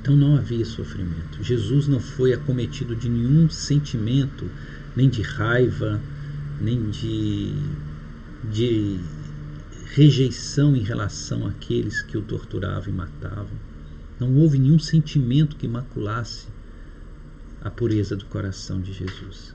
Então 0.00 0.16
não 0.16 0.34
havia 0.34 0.64
sofrimento. 0.64 1.42
Jesus 1.42 1.86
não 1.86 2.00
foi 2.00 2.32
acometido 2.32 2.96
de 2.96 3.06
nenhum 3.06 3.50
sentimento, 3.50 4.50
nem 4.96 5.08
de 5.08 5.22
raiva, 5.22 6.00
nem 6.60 6.90
de, 6.90 7.52
de 8.50 9.00
rejeição 9.94 10.76
em 10.76 10.82
relação 10.82 11.46
àqueles 11.46 12.02
que 12.02 12.16
o 12.16 12.22
torturavam 12.22 12.88
e 12.88 12.96
matavam. 12.96 13.58
Não 14.18 14.36
houve 14.36 14.58
nenhum 14.58 14.78
sentimento 14.78 15.56
que 15.56 15.66
maculasse 15.66 16.48
a 17.62 17.70
pureza 17.70 18.16
do 18.16 18.24
coração 18.26 18.80
de 18.80 18.92
Jesus. 18.92 19.54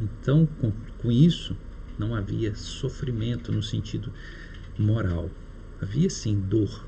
Então, 0.00 0.46
com, 0.60 0.72
com 0.98 1.12
isso, 1.12 1.56
não 1.98 2.14
havia 2.14 2.54
sofrimento 2.54 3.52
no 3.52 3.62
sentido 3.62 4.12
moral. 4.78 5.30
Havia 5.80 6.08
sim 6.08 6.40
dor, 6.40 6.86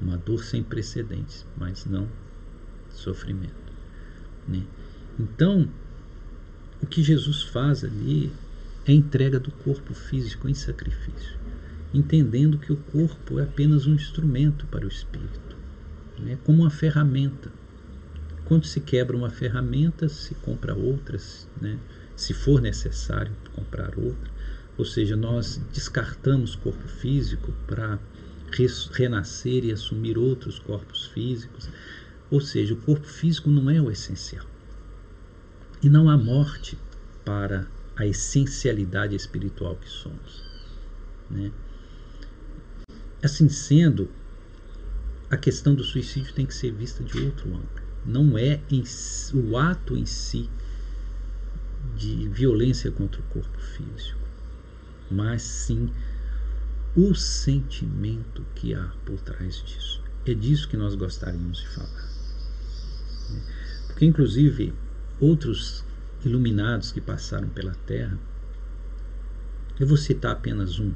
uma 0.00 0.16
dor 0.16 0.44
sem 0.44 0.62
precedentes, 0.62 1.46
mas 1.56 1.86
não 1.86 2.08
sofrimento. 2.90 3.54
Né? 4.46 4.62
Então, 5.20 5.68
o 6.82 6.86
que 6.86 7.02
Jesus 7.02 7.42
faz 7.42 7.84
ali 7.84 8.32
é 8.86 8.90
a 8.90 8.94
entrega 8.94 9.38
do 9.38 9.50
corpo 9.50 9.92
físico 9.92 10.48
em 10.48 10.54
sacrifício, 10.54 11.38
entendendo 11.92 12.56
que 12.56 12.72
o 12.72 12.76
corpo 12.78 13.38
é 13.38 13.42
apenas 13.42 13.86
um 13.86 13.92
instrumento 13.92 14.66
para 14.68 14.86
o 14.86 14.88
espírito, 14.88 15.56
né? 16.18 16.38
como 16.42 16.62
uma 16.62 16.70
ferramenta. 16.70 17.52
Quando 18.46 18.64
se 18.64 18.80
quebra 18.80 19.14
uma 19.14 19.28
ferramenta, 19.28 20.08
se 20.08 20.34
compra 20.36 20.74
outras, 20.74 21.46
né? 21.60 21.78
se 22.16 22.32
for 22.32 22.58
necessário 22.62 23.32
comprar 23.52 23.98
outra. 23.98 24.30
Ou 24.78 24.86
seja, 24.86 25.16
nós 25.16 25.60
descartamos 25.70 26.56
corpo 26.56 26.88
físico 26.88 27.52
para 27.66 27.98
renascer 28.92 29.66
e 29.66 29.70
assumir 29.72 30.16
outros 30.16 30.58
corpos 30.58 31.08
físicos. 31.08 31.68
Ou 32.30 32.40
seja, 32.40 32.72
o 32.72 32.78
corpo 32.78 33.06
físico 33.06 33.50
não 33.50 33.68
é 33.68 33.82
o 33.82 33.90
essencial. 33.90 34.49
E 35.82 35.88
não 35.88 36.08
há 36.08 36.16
morte 36.16 36.78
para 37.24 37.66
a 37.96 38.06
essencialidade 38.06 39.14
espiritual 39.14 39.76
que 39.76 39.88
somos. 39.88 40.42
Né? 41.30 41.50
Assim 43.22 43.48
sendo, 43.48 44.10
a 45.30 45.36
questão 45.36 45.74
do 45.74 45.84
suicídio 45.84 46.32
tem 46.34 46.46
que 46.46 46.54
ser 46.54 46.72
vista 46.72 47.04
de 47.04 47.18
outro 47.20 47.48
ângulo. 47.48 47.68
Não 48.04 48.36
é 48.36 48.60
o 49.34 49.56
ato 49.56 49.96
em 49.96 50.06
si 50.06 50.48
de 51.96 52.28
violência 52.28 52.90
contra 52.90 53.20
o 53.20 53.24
corpo 53.24 53.58
físico 53.58 54.20
mas 55.10 55.42
sim 55.42 55.90
o 56.96 57.14
sentimento 57.14 58.44
que 58.54 58.74
há 58.74 58.92
por 59.04 59.20
trás 59.20 59.62
disso. 59.62 60.02
É 60.24 60.34
disso 60.34 60.68
que 60.68 60.76
nós 60.76 60.94
gostaríamos 60.94 61.58
de 61.58 61.68
falar. 61.68 62.10
Porque, 63.88 64.04
inclusive, 64.04 64.72
outros 65.20 65.84
iluminados 66.24 66.92
que 66.92 67.00
passaram 67.00 67.48
pela 67.48 67.74
Terra, 67.86 68.18
eu 69.78 69.86
vou 69.86 69.96
citar 69.96 70.32
apenas 70.32 70.78
um, 70.78 70.92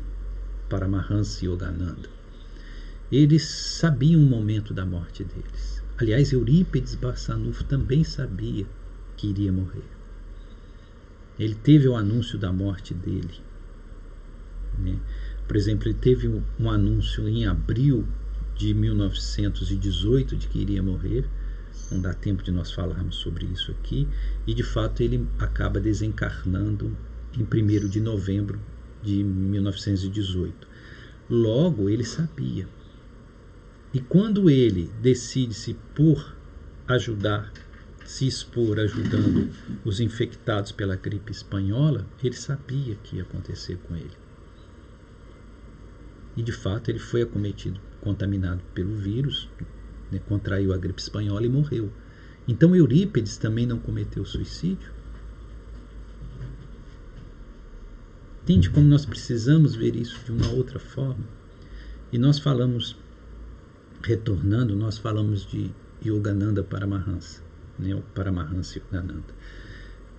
Paramahansa 0.69 1.45
Yogananda. 1.45 2.09
Eles 3.11 3.45
sabiam 3.45 4.21
o 4.21 4.27
momento 4.27 4.75
da 4.75 4.85
morte 4.85 5.25
deles. 5.25 5.83
Aliás, 5.97 6.33
Eurípides 6.33 6.95
Barçanufo 6.95 7.65
também 7.65 8.03
sabia 8.03 8.67
que 9.17 9.29
iria 9.29 9.53
morrer. 9.53 9.85
Ele 11.39 11.55
teve 11.55 11.87
o 11.87 11.97
anúncio 11.97 12.39
da 12.39 12.53
morte 12.53 12.93
dele 12.93 13.41
né? 14.79 14.99
Por 15.47 15.57
exemplo, 15.57 15.89
ele 15.89 15.99
teve 15.99 16.29
um 16.59 16.71
anúncio 16.71 17.29
em 17.29 17.47
abril 17.47 18.07
de 18.57 18.73
1918 18.73 20.37
de 20.37 20.49
que 20.49 20.59
iria 20.59 20.83
morrer. 20.83 21.27
Não 21.91 22.01
dá 22.01 22.13
tempo 22.15 22.43
de 22.43 22.51
nós 22.51 22.73
falarmos 22.73 23.17
sobre 23.17 23.47
isso 23.47 23.71
aqui. 23.71 24.09
E 24.47 24.55
de 24.55 24.63
fato 24.63 25.03
ele 25.03 25.27
acaba 25.39 25.81
desencarnando 25.81 26.97
em 27.37 27.43
1 27.43 27.89
de 27.89 28.01
novembro 28.01 28.61
de 29.03 29.23
1918. 29.23 30.67
Logo 31.29 31.89
ele 31.89 32.05
sabia. 32.05 32.69
E 33.93 34.01
quando 34.01 34.51
ele 34.51 34.91
decide-se 35.01 35.75
por 35.95 36.35
ajudar, 36.89 37.53
se 38.05 38.27
expor 38.27 38.79
ajudando 38.79 39.51
os 39.85 40.01
infectados 40.01 40.73
pela 40.73 40.97
gripe 40.97 41.33
espanhola, 41.33 42.07
ele 42.23 42.35
sabia 42.35 42.97
que 42.97 43.17
ia 43.17 43.23
acontecer 43.23 43.79
com 43.85 43.97
ele. 43.97 44.11
E 46.37 46.43
de 46.43 46.53
fato 46.53 46.91
ele 46.91 46.99
foi 46.99 47.23
acometido, 47.23 47.81
contaminado 48.01 48.63
pelo 48.75 48.95
vírus, 48.97 49.49
né, 50.11 50.21
contraiu 50.29 50.73
a 50.73 50.77
gripe 50.77 51.01
espanhola 51.01 51.47
e 51.47 51.49
morreu. 51.49 51.91
Então 52.47 52.75
Eurípides 52.75 53.37
também 53.37 53.67
não 53.67 53.79
cometeu 53.79 54.25
suicídio? 54.25 54.93
Entende 58.43 58.69
como 58.69 58.87
nós 58.87 59.07
precisamos 59.07 59.75
ver 59.75 59.97
isso 59.97 60.23
de 60.25 60.31
uma 60.31 60.51
outra 60.51 60.79
forma? 60.79 61.25
E 62.13 62.19
nós 62.19 62.39
falamos, 62.39 62.95
retornando, 64.03 64.77
nós 64.77 64.99
falamos 64.99 65.47
de 65.47 65.71
Yogananda 66.05 66.63
Paramahansa, 66.63 67.41
né, 67.79 67.95
o 67.95 68.03
Paramahansa 68.15 68.79
Yogananda. 68.79 69.35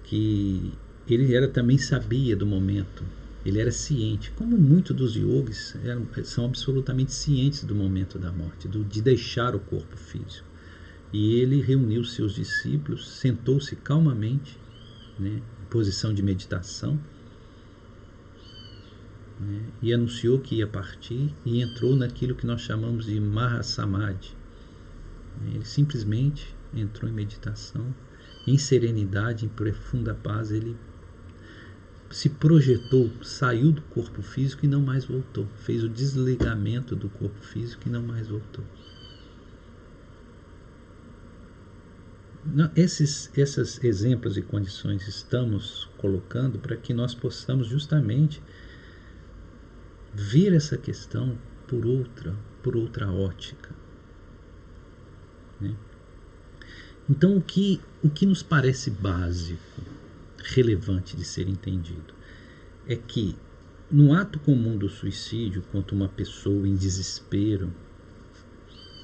que 0.04 0.74
ele 1.08 1.36
era 1.36 1.48
também 1.48 1.78
sabia 1.78 2.36
do 2.36 2.46
momento, 2.48 3.04
ele 3.46 3.60
era 3.60 3.72
ciente, 3.72 4.32
como 4.32 4.58
muitos 4.58 4.96
dos 4.96 5.16
yogis 5.16 5.78
eram, 5.84 6.08
são 6.24 6.46
absolutamente 6.46 7.14
cientes 7.14 7.64
do 7.64 7.76
momento 7.76 8.18
da 8.18 8.32
morte, 8.32 8.68
do, 8.68 8.84
de 8.84 9.04
deixar 9.04 9.56
o 9.56 9.60
corpo 9.60 9.96
físico. 9.96 10.48
E 11.14 11.36
ele 11.36 11.62
reuniu 11.62 12.04
seus 12.04 12.34
discípulos, 12.34 13.08
sentou-se 13.08 13.76
calmamente, 13.76 14.58
né, 15.20 15.40
em 15.62 15.66
posição 15.70 16.12
de 16.12 16.24
meditação, 16.24 17.00
né, 19.40 19.62
e 19.80 19.94
anunciou 19.94 20.40
que 20.40 20.56
ia 20.56 20.68
partir 20.68 21.32
e 21.46 21.62
entrou 21.62 21.96
naquilo 21.96 22.34
que 22.34 22.48
nós 22.48 22.62
chamamos 22.62 23.06
de 23.06 23.20
Mahasamadhi. 23.20 24.36
Ele 25.54 25.66
simplesmente 25.66 26.56
entrou 26.74 27.10
em 27.10 27.14
meditação, 27.14 27.94
em 28.48 28.58
serenidade, 28.58 29.46
em 29.46 29.50
profunda 29.50 30.16
paz, 30.16 30.52
ele 30.52 30.76
se 32.10 32.30
projetou, 32.30 33.12
saiu 33.24 33.72
do 33.72 33.82
corpo 33.82 34.22
físico 34.22 34.66
e 34.66 34.68
não 34.68 34.82
mais 34.82 35.06
voltou. 35.06 35.48
Fez 35.58 35.84
o 35.84 35.90
desligamento 35.90 36.96
do 36.96 37.10
corpo 37.10 37.42
físico 37.42 37.84
e 37.88 37.92
não 37.92 38.04
mais 38.04 38.28
voltou. 38.28 38.64
Não, 42.46 42.70
esses, 42.76 43.32
esses 43.36 43.84
exemplos 43.84 44.38
e 44.38 44.42
condições 44.42 45.08
estamos 45.08 45.90
colocando 45.98 46.60
para 46.60 46.78
que 46.78 46.94
nós 46.94 47.16
possamos 47.16 47.68
justamente 47.68 48.42
ver 50.14 50.54
essa 50.54 50.78
questão 50.78 51.36
por 51.68 51.86
outra, 51.86 52.36
por 52.62 52.76
outra 52.76 53.12
ótica. 53.12 53.72
Né? 55.60 55.76
Então, 57.10 57.36
o 57.36 57.42
que, 57.42 57.82
o 58.04 58.10
que 58.10 58.26
nos 58.26 58.44
parece 58.44 58.92
básico, 58.92 59.82
relevante 60.54 61.16
de 61.16 61.24
ser 61.24 61.48
entendido, 61.48 62.14
é 62.88 62.96
que 62.96 63.36
no 63.92 64.14
ato 64.14 64.40
comum 64.40 64.78
do 64.78 64.90
suicídio, 64.90 65.64
quando 65.72 65.92
uma 65.92 66.10
pessoa 66.10 66.68
em 66.68 66.76
desespero, 66.76 67.74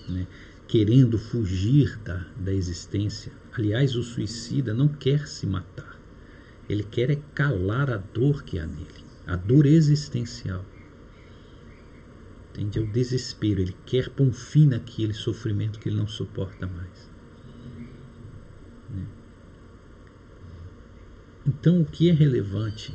né, 0.08 0.28
querendo 0.68 1.18
fugir 1.18 1.98
da, 2.00 2.26
da 2.38 2.54
existência, 2.54 3.32
aliás, 3.54 3.96
o 3.96 4.04
suicida 4.04 4.74
não 4.74 4.88
quer 4.88 5.28
se 5.28 5.46
matar, 5.46 6.00
ele 6.70 6.84
quer 6.84 7.12
é 7.12 7.20
calar 7.36 7.90
a 7.90 7.98
dor 7.98 8.44
que 8.44 8.58
há 8.58 8.66
nele, 8.66 9.06
a 9.28 9.36
dor 9.36 9.66
existencial. 9.66 10.66
Entende? 12.50 12.80
É 12.80 12.82
o 12.82 12.88
desespero, 12.88 13.62
ele 13.62 13.76
quer 13.86 14.10
pôr 14.10 14.24
um 14.24 14.34
fim 14.34 14.68
naquele 14.68 15.14
sofrimento 15.14 15.80
que 15.80 15.90
ele 15.90 15.98
não 15.98 16.08
suporta 16.08 16.66
mais. 16.66 17.11
Então, 21.46 21.82
o 21.82 21.86
que 21.86 22.08
é 22.08 22.14
relevante 22.14 22.94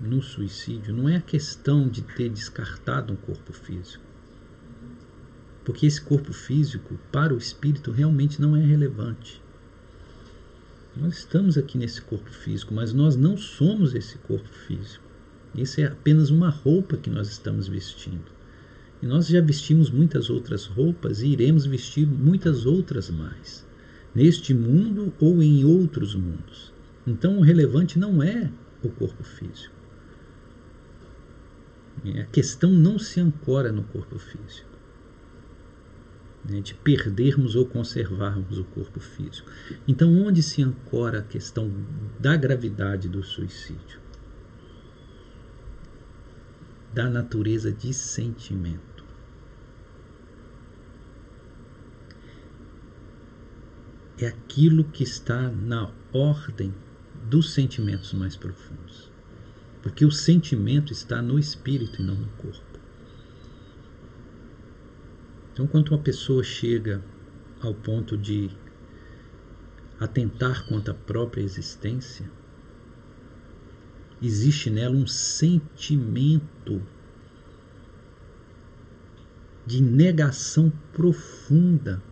no 0.00 0.22
suicídio 0.22 0.94
não 0.94 1.08
é 1.08 1.16
a 1.16 1.20
questão 1.20 1.86
de 1.86 2.00
ter 2.00 2.30
descartado 2.30 3.12
um 3.12 3.16
corpo 3.16 3.52
físico. 3.52 4.02
Porque 5.62 5.86
esse 5.86 6.00
corpo 6.00 6.32
físico, 6.32 6.98
para 7.12 7.34
o 7.34 7.38
espírito, 7.38 7.90
realmente 7.90 8.40
não 8.40 8.56
é 8.56 8.64
relevante. 8.64 9.42
Nós 10.96 11.18
estamos 11.18 11.58
aqui 11.58 11.76
nesse 11.76 12.00
corpo 12.00 12.30
físico, 12.30 12.72
mas 12.72 12.94
nós 12.94 13.14
não 13.14 13.36
somos 13.36 13.94
esse 13.94 14.16
corpo 14.18 14.48
físico. 14.48 15.04
Isso 15.54 15.80
é 15.80 15.84
apenas 15.84 16.30
uma 16.30 16.48
roupa 16.48 16.96
que 16.96 17.10
nós 17.10 17.28
estamos 17.28 17.68
vestindo. 17.68 18.32
E 19.02 19.06
nós 19.06 19.26
já 19.26 19.40
vestimos 19.42 19.90
muitas 19.90 20.30
outras 20.30 20.64
roupas 20.64 21.20
e 21.20 21.26
iremos 21.26 21.66
vestir 21.66 22.06
muitas 22.06 22.64
outras 22.64 23.10
mais 23.10 23.66
neste 24.14 24.54
mundo 24.54 25.12
ou 25.20 25.42
em 25.42 25.64
outros 25.64 26.14
mundos. 26.14 26.71
Então, 27.06 27.38
o 27.38 27.42
relevante 27.42 27.98
não 27.98 28.22
é 28.22 28.50
o 28.82 28.88
corpo 28.88 29.22
físico. 29.24 29.74
A 32.20 32.24
questão 32.24 32.70
não 32.70 32.98
se 32.98 33.20
ancora 33.20 33.70
no 33.70 33.84
corpo 33.84 34.18
físico, 34.18 34.70
né, 36.48 36.60
de 36.60 36.74
perdermos 36.74 37.54
ou 37.54 37.66
conservarmos 37.66 38.58
o 38.58 38.64
corpo 38.64 38.98
físico. 38.98 39.48
Então, 39.86 40.12
onde 40.22 40.42
se 40.42 40.62
ancora 40.62 41.20
a 41.20 41.22
questão 41.22 41.70
da 42.18 42.36
gravidade 42.36 43.08
do 43.08 43.22
suicídio? 43.22 44.00
Da 46.92 47.08
natureza 47.08 47.70
de 47.70 47.92
sentimento. 47.94 48.92
é 54.24 54.28
aquilo 54.28 54.84
que 54.84 55.02
está 55.02 55.50
na 55.50 55.90
ordem 56.12 56.72
dos 57.22 57.52
sentimentos 57.52 58.12
mais 58.12 58.36
profundos. 58.36 59.10
Porque 59.82 60.04
o 60.04 60.10
sentimento 60.10 60.92
está 60.92 61.20
no 61.20 61.38
espírito 61.38 62.00
e 62.00 62.04
não 62.04 62.14
no 62.14 62.28
corpo. 62.38 62.78
Então, 65.52 65.66
quando 65.66 65.88
uma 65.88 65.98
pessoa 65.98 66.42
chega 66.42 67.02
ao 67.60 67.74
ponto 67.74 68.16
de 68.16 68.50
atentar 70.00 70.66
contra 70.66 70.92
a 70.92 70.96
própria 70.96 71.42
existência, 71.42 72.30
existe 74.20 74.70
nela 74.70 74.96
um 74.96 75.06
sentimento 75.06 76.82
de 79.66 79.80
negação 79.80 80.72
profunda 80.92 82.02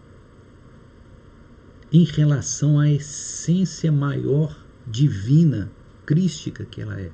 em 1.92 2.04
relação 2.04 2.78
à 2.78 2.88
essência 2.88 3.90
maior, 3.90 4.56
divina, 4.90 5.70
crística 6.04 6.64
que 6.64 6.80
ela 6.80 7.00
é. 7.00 7.10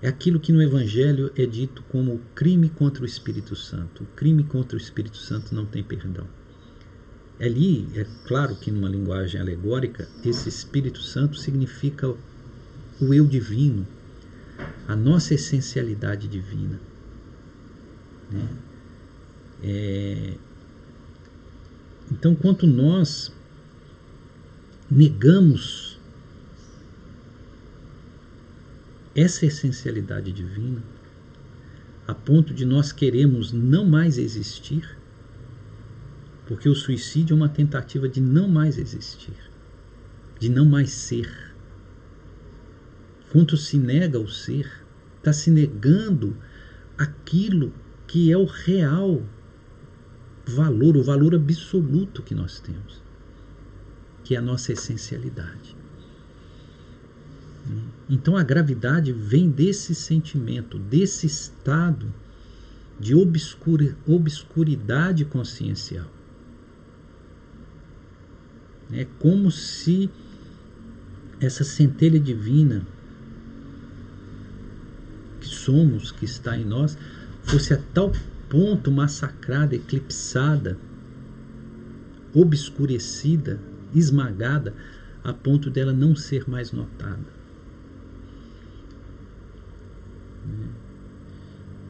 É 0.00 0.08
aquilo 0.08 0.38
que 0.38 0.52
no 0.52 0.62
Evangelho 0.62 1.32
é 1.36 1.44
dito 1.44 1.82
como 1.88 2.14
o 2.14 2.20
crime 2.34 2.68
contra 2.68 3.02
o 3.02 3.06
Espírito 3.06 3.56
Santo. 3.56 4.04
O 4.04 4.06
crime 4.14 4.44
contra 4.44 4.76
o 4.76 4.80
Espírito 4.80 5.16
Santo 5.16 5.54
não 5.54 5.66
tem 5.66 5.82
perdão. 5.82 6.26
Ali, 7.40 7.88
é 7.94 8.06
claro 8.26 8.54
que 8.56 8.70
numa 8.70 8.88
linguagem 8.88 9.40
alegórica, 9.40 10.08
esse 10.24 10.48
Espírito 10.48 11.00
Santo 11.00 11.36
significa 11.36 12.08
o 13.00 13.14
eu 13.14 13.26
divino, 13.26 13.86
a 14.86 14.94
nossa 14.94 15.34
essencialidade 15.34 16.28
divina. 16.28 16.80
Né? 18.30 18.48
É, 19.62 20.34
então, 22.10 22.34
quanto 22.34 22.66
nós 22.66 23.32
negamos 24.90 25.98
essa 29.14 29.44
essencialidade 29.44 30.32
divina, 30.32 30.82
a 32.06 32.14
ponto 32.14 32.54
de 32.54 32.64
nós 32.64 32.90
queremos 32.92 33.52
não 33.52 33.84
mais 33.84 34.16
existir, 34.16 34.96
porque 36.46 36.68
o 36.68 36.74
suicídio 36.74 37.34
é 37.34 37.36
uma 37.36 37.48
tentativa 37.48 38.08
de 38.08 38.20
não 38.20 38.48
mais 38.48 38.78
existir, 38.78 39.36
de 40.38 40.48
não 40.48 40.64
mais 40.64 40.90
ser. 40.90 41.30
Quanto 43.30 43.58
se 43.58 43.76
nega 43.76 44.18
o 44.18 44.26
ser, 44.26 44.70
está 45.18 45.32
se 45.32 45.50
negando 45.50 46.34
aquilo 46.96 47.74
que 48.06 48.32
é 48.32 48.38
o 48.38 48.46
real 48.46 49.22
valor, 50.46 50.96
o 50.96 51.02
valor 51.02 51.34
absoluto 51.34 52.22
que 52.22 52.34
nós 52.34 52.58
temos, 52.60 53.02
que 54.28 54.34
é 54.34 54.38
a 54.38 54.42
nossa 54.42 54.74
essencialidade. 54.74 55.74
Então 58.10 58.36
a 58.36 58.42
gravidade 58.42 59.10
vem 59.10 59.48
desse 59.48 59.94
sentimento, 59.94 60.78
desse 60.78 61.26
estado 61.26 62.12
de 63.00 63.14
obscuridade 63.14 65.24
consciencial. 65.24 66.04
É 68.92 69.06
como 69.18 69.50
se 69.50 70.10
essa 71.40 71.64
centelha 71.64 72.20
divina 72.20 72.86
que 75.40 75.46
somos, 75.46 76.12
que 76.12 76.26
está 76.26 76.54
em 76.54 76.66
nós, 76.66 76.98
fosse 77.44 77.72
a 77.72 77.80
tal 77.94 78.12
ponto 78.50 78.92
massacrada, 78.92 79.74
eclipsada, 79.74 80.76
obscurecida, 82.34 83.58
esmagada, 83.94 84.74
a 85.22 85.32
ponto 85.32 85.70
dela 85.70 85.92
não 85.92 86.14
ser 86.14 86.48
mais 86.48 86.72
notada. 86.72 87.38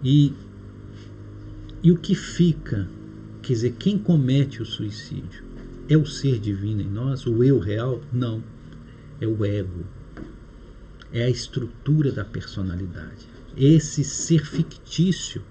E, 0.03 0.33
e 1.83 1.91
o 1.91 1.99
que 1.99 2.15
fica, 2.15 2.89
quer 3.43 3.53
dizer, 3.53 3.73
quem 3.79 3.99
comete 3.99 4.63
o 4.63 4.67
suicídio? 4.67 5.45
É 5.89 5.97
o 5.97 6.07
ser 6.07 6.39
divino 6.39 6.83
em 6.83 6.89
nós, 6.89 7.27
o 7.27 7.43
eu 7.43 7.59
real? 7.59 8.01
Não. 8.13 8.43
É 9.21 9.27
o 9.27 9.45
ego. 9.45 9.85
É 11.13 11.25
a 11.25 11.31
estrutura 11.31 12.13
da 12.13 12.25
personalidade. 12.25 13.27
Esse 13.57 14.05
ser 14.05 14.45
fictício 14.45 15.43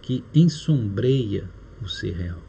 que 0.00 0.24
ensombreia 0.34 1.50
o 1.82 1.88
ser 1.88 2.12
real. 2.12 2.42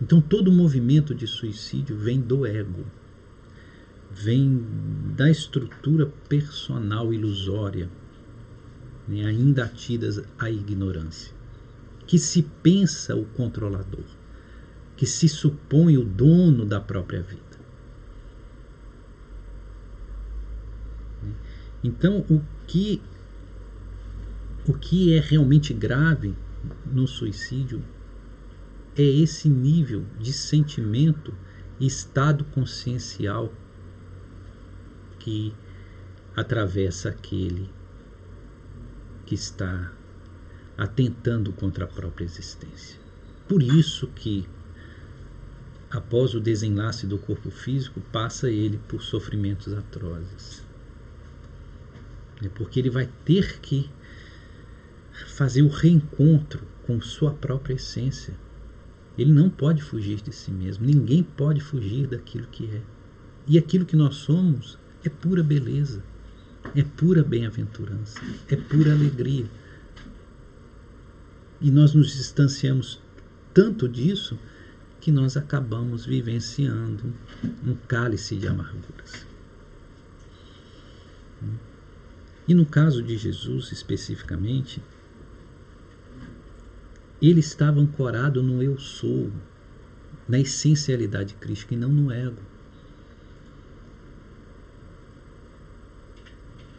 Então 0.00 0.20
todo 0.20 0.52
movimento 0.52 1.14
de 1.14 1.26
suicídio 1.26 1.96
vem 1.96 2.20
do 2.20 2.44
ego, 2.44 2.84
vem 4.10 4.62
da 5.16 5.30
estrutura 5.30 6.06
personal 6.28 7.12
ilusória, 7.12 7.88
né, 9.08 9.24
ainda 9.24 9.64
atidas 9.64 10.22
à 10.38 10.50
ignorância, 10.50 11.32
que 12.06 12.18
se 12.18 12.42
pensa 12.62 13.16
o 13.16 13.24
controlador, 13.24 14.04
que 14.96 15.06
se 15.06 15.28
supõe 15.28 15.96
o 15.96 16.04
dono 16.04 16.64
da 16.66 16.80
própria 16.80 17.22
vida. 17.22 17.44
Então, 21.82 22.24
o 22.28 22.42
que 22.66 23.00
o 24.68 24.74
que 24.74 25.14
é 25.14 25.20
realmente 25.20 25.72
grave 25.72 26.34
no 26.84 27.06
suicídio 27.06 27.80
é 28.96 29.02
esse 29.02 29.48
nível 29.48 30.04
de 30.18 30.32
sentimento 30.32 31.34
e 31.78 31.86
estado 31.86 32.44
consciencial 32.44 33.52
que 35.18 35.54
atravessa 36.34 37.10
aquele 37.10 37.70
que 39.24 39.34
está 39.34 39.92
atentando 40.78 41.52
contra 41.52 41.84
a 41.84 41.88
própria 41.88 42.24
existência. 42.24 42.98
Por 43.48 43.62
isso 43.62 44.06
que 44.08 44.48
após 45.90 46.34
o 46.34 46.40
desenlace 46.40 47.06
do 47.06 47.18
corpo 47.18 47.50
físico, 47.50 48.00
passa 48.12 48.50
ele 48.50 48.78
por 48.88 49.02
sofrimentos 49.02 49.72
atrozes. 49.72 50.64
É 52.42 52.48
porque 52.48 52.80
ele 52.80 52.90
vai 52.90 53.08
ter 53.24 53.60
que 53.60 53.90
fazer 55.28 55.62
o 55.62 55.68
reencontro 55.68 56.66
com 56.86 57.00
sua 57.00 57.32
própria 57.32 57.74
essência. 57.74 58.34
Ele 59.16 59.32
não 59.32 59.48
pode 59.48 59.82
fugir 59.82 60.20
de 60.20 60.32
si 60.32 60.50
mesmo. 60.50 60.84
Ninguém 60.84 61.22
pode 61.22 61.60
fugir 61.60 62.06
daquilo 62.06 62.46
que 62.48 62.66
é. 62.66 62.82
E 63.46 63.58
aquilo 63.58 63.86
que 63.86 63.96
nós 63.96 64.16
somos 64.16 64.78
é 65.04 65.08
pura 65.08 65.42
beleza, 65.42 66.02
é 66.74 66.82
pura 66.82 67.22
bem-aventurança, 67.22 68.20
é 68.48 68.56
pura 68.56 68.92
alegria. 68.92 69.46
E 71.60 71.70
nós 71.70 71.94
nos 71.94 72.12
distanciamos 72.12 73.00
tanto 73.54 73.88
disso 73.88 74.38
que 75.00 75.12
nós 75.12 75.36
acabamos 75.36 76.04
vivenciando 76.04 77.14
um 77.64 77.74
cálice 77.86 78.36
de 78.36 78.48
amarguras. 78.48 79.26
E 82.48 82.54
no 82.54 82.66
caso 82.66 83.02
de 83.02 83.16
Jesus 83.16 83.72
especificamente, 83.72 84.82
ele 87.28 87.40
estava 87.40 87.80
ancorado 87.80 88.42
no 88.42 88.62
eu 88.62 88.78
sou, 88.78 89.30
na 90.28 90.38
essencialidade 90.38 91.34
crística 91.34 91.74
e 91.74 91.76
não 91.76 91.88
no 91.88 92.10
ego. 92.10 92.42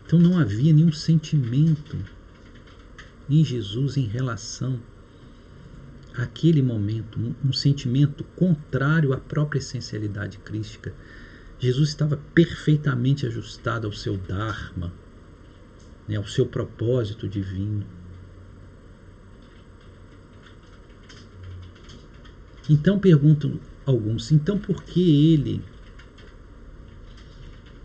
Então 0.05 0.19
não 0.19 0.37
havia 0.37 0.71
nenhum 0.71 0.91
sentimento 0.91 1.97
em 3.29 3.43
Jesus 3.43 3.97
em 3.97 4.05
relação 4.05 4.79
àquele 6.15 6.61
momento, 6.61 7.19
um, 7.19 7.49
um 7.49 7.53
sentimento 7.53 8.23
contrário 8.35 9.13
à 9.13 9.17
própria 9.17 9.59
essencialidade 9.59 10.37
crística. 10.39 10.93
Jesus 11.59 11.89
estava 11.89 12.17
perfeitamente 12.33 13.25
ajustado 13.25 13.85
ao 13.85 13.93
seu 13.93 14.17
Dharma, 14.17 14.93
né, 16.07 16.15
ao 16.15 16.25
seu 16.25 16.45
propósito 16.45 17.27
divino. 17.27 17.85
Então 22.69 22.99
perguntam 22.99 23.59
alguns, 23.85 24.31
então 24.31 24.59
por 24.59 24.83
que 24.83 25.33
ele 25.33 25.63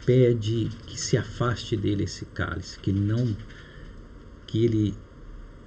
pede 0.05 0.69
que 0.87 1.01
se 1.01 1.17
afaste 1.17 1.77
dele 1.77 2.05
esse 2.05 2.25
cálice, 2.27 2.79
que 2.81 2.93
não 2.93 3.37
que 4.47 4.65
ele 4.65 4.95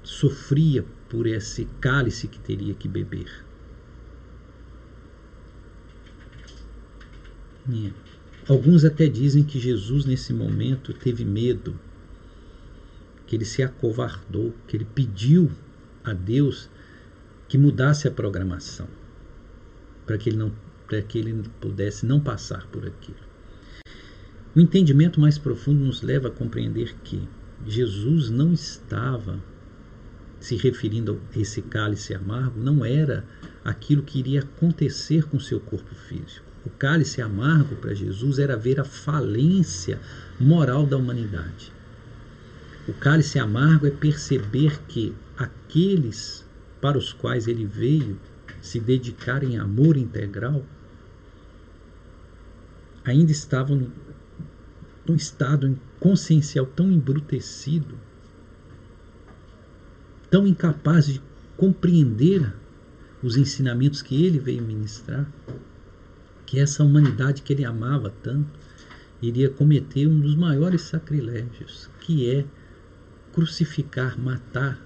sofria 0.03 0.85
por 1.09 1.25
esse 1.25 1.65
cálice 1.79 2.27
que 2.27 2.39
teria 2.39 2.73
que 2.73 2.87
beber. 2.87 3.43
Alguns 8.47 8.85
até 8.85 9.07
dizem 9.07 9.43
que 9.43 9.59
Jesus 9.59 10.05
nesse 10.05 10.31
momento 10.31 10.93
teve 10.93 11.25
medo, 11.25 11.79
que 13.25 13.35
ele 13.35 13.45
se 13.45 13.63
acovardou, 13.63 14.53
que 14.67 14.77
ele 14.77 14.85
pediu 14.85 15.49
a 16.03 16.13
Deus 16.13 16.69
que 17.47 17.57
mudasse 17.57 18.07
a 18.07 18.11
programação, 18.11 18.87
para 20.05 20.17
que 20.17 20.29
ele 20.29 20.37
não 20.37 20.51
para 20.87 21.01
que 21.01 21.17
ele 21.17 21.43
pudesse 21.59 22.05
não 22.05 22.19
passar 22.19 22.67
por 22.67 22.85
aquilo. 22.85 23.17
O 24.55 24.59
entendimento 24.59 25.19
mais 25.19 25.37
profundo 25.37 25.83
nos 25.83 26.03
leva 26.03 26.27
a 26.27 26.31
compreender 26.31 26.95
que 27.03 27.27
Jesus 27.65 28.29
não 28.29 28.53
estava 28.53 29.39
se 30.39 30.55
referindo 30.55 31.19
a 31.35 31.39
esse 31.39 31.61
cálice 31.63 32.13
amargo, 32.13 32.59
não 32.59 32.85
era 32.85 33.25
aquilo 33.63 34.03
que 34.03 34.19
iria 34.19 34.41
acontecer 34.41 35.23
com 35.23 35.39
seu 35.39 35.59
corpo 35.59 35.95
físico. 35.95 36.45
O 36.63 36.69
cálice 36.69 37.21
amargo 37.21 37.75
para 37.75 37.93
Jesus 37.93 38.37
era 38.37 38.55
ver 38.55 38.79
a 38.79 38.83
falência 38.83 39.99
moral 40.39 40.85
da 40.85 40.97
humanidade. 40.97 41.73
O 42.87 42.93
cálice 42.93 43.39
amargo 43.39 43.87
é 43.87 43.91
perceber 43.91 44.79
que 44.87 45.13
aqueles 45.37 46.45
para 46.79 46.97
os 46.97 47.11
quais 47.11 47.47
ele 47.47 47.65
veio 47.65 48.19
se 48.65 48.79
dedicar 48.79 49.43
em 49.43 49.57
amor 49.57 49.95
integral 49.95 50.65
ainda 53.03 53.31
estavam 53.31 53.91
num 55.07 55.15
estado 55.15 55.79
consciencial 55.99 56.65
tão 56.65 56.91
embrutecido, 56.91 57.95
tão 60.31 60.47
incapaz 60.47 61.05
de 61.05 61.21
compreender 61.55 62.51
os 63.21 63.37
ensinamentos 63.37 64.01
que 64.01 64.25
ele 64.25 64.39
veio 64.39 64.63
ministrar, 64.63 65.31
que 66.45 66.59
essa 66.59 66.83
humanidade 66.83 67.43
que 67.43 67.53
ele 67.53 67.63
amava 67.63 68.11
tanto 68.23 68.59
iria 69.21 69.49
cometer 69.49 70.07
um 70.07 70.19
dos 70.19 70.35
maiores 70.35 70.81
sacrilégios, 70.81 71.87
que 72.01 72.29
é 72.29 72.45
crucificar, 73.31 74.19
matar 74.19 74.83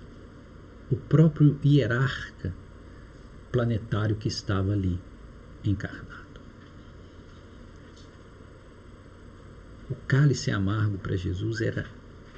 o 0.92 0.98
próprio 0.98 1.58
hierarca 1.64 2.54
planetário 3.52 4.16
que 4.16 4.28
estava 4.28 4.72
ali 4.72 5.00
encarnado. 5.64 6.40
O 9.90 9.96
cálice 10.08 10.52
amargo 10.52 10.98
para 10.98 11.16
Jesus 11.16 11.62
era 11.62 11.86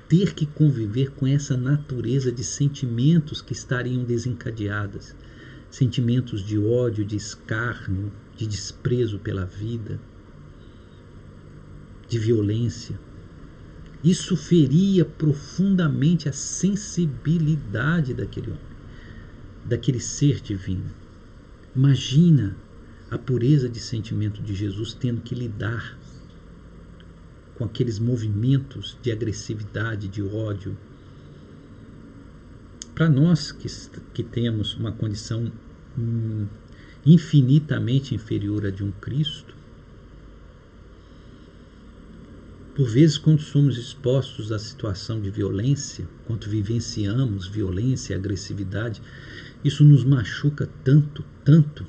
ter 0.07 0.33
que 0.33 0.45
conviver 0.45 1.11
com 1.11 1.27
essa 1.27 1.57
natureza 1.57 2.31
de 2.31 2.43
sentimentos 2.43 3.41
que 3.41 3.53
estariam 3.53 4.03
desencadeadas 4.03 5.15
sentimentos 5.71 6.45
de 6.45 6.59
ódio, 6.59 7.05
de 7.05 7.15
escárnio, 7.15 8.11
de 8.35 8.45
desprezo 8.45 9.17
pela 9.19 9.45
vida, 9.45 9.99
de 12.07 12.19
violência. 12.19 12.99
Isso 14.03 14.35
feria 14.35 15.05
profundamente 15.05 16.27
a 16.27 16.33
sensibilidade 16.33 18.13
daquele 18.13 18.51
homem, 18.51 18.61
daquele 19.63 19.99
ser 19.99 20.41
divino. 20.41 21.00
Imagina 21.75 22.55
a 23.09 23.17
pureza 23.17 23.69
de 23.69 23.79
sentimento 23.79 24.41
de 24.41 24.53
Jesus 24.53 24.93
tendo 24.93 25.21
que 25.21 25.33
lidar 25.33 25.97
com 27.55 27.65
aqueles 27.65 27.99
movimentos 27.99 28.97
de 29.01 29.11
agressividade, 29.11 30.07
de 30.07 30.21
ódio. 30.21 30.77
Para 32.93 33.09
nós 33.09 33.51
que, 33.51 33.67
que 34.13 34.23
temos 34.23 34.75
uma 34.75 34.91
condição 34.91 35.51
hum, 35.97 36.47
infinitamente 37.05 38.15
inferior 38.15 38.65
à 38.65 38.69
de 38.69 38.83
um 38.83 38.91
Cristo, 38.91 39.55
por 42.73 42.87
vezes, 42.87 43.17
quando 43.17 43.41
somos 43.41 43.77
expostos 43.77 44.51
à 44.51 44.57
situação 44.57 45.19
de 45.19 45.29
violência, 45.29 46.07
quando 46.25 46.49
vivenciamos 46.49 47.45
violência 47.45 48.13
e 48.13 48.15
agressividade, 48.15 49.01
isso 49.63 49.83
nos 49.83 50.03
machuca 50.03 50.67
tanto, 50.83 51.23
tanto, 51.45 51.85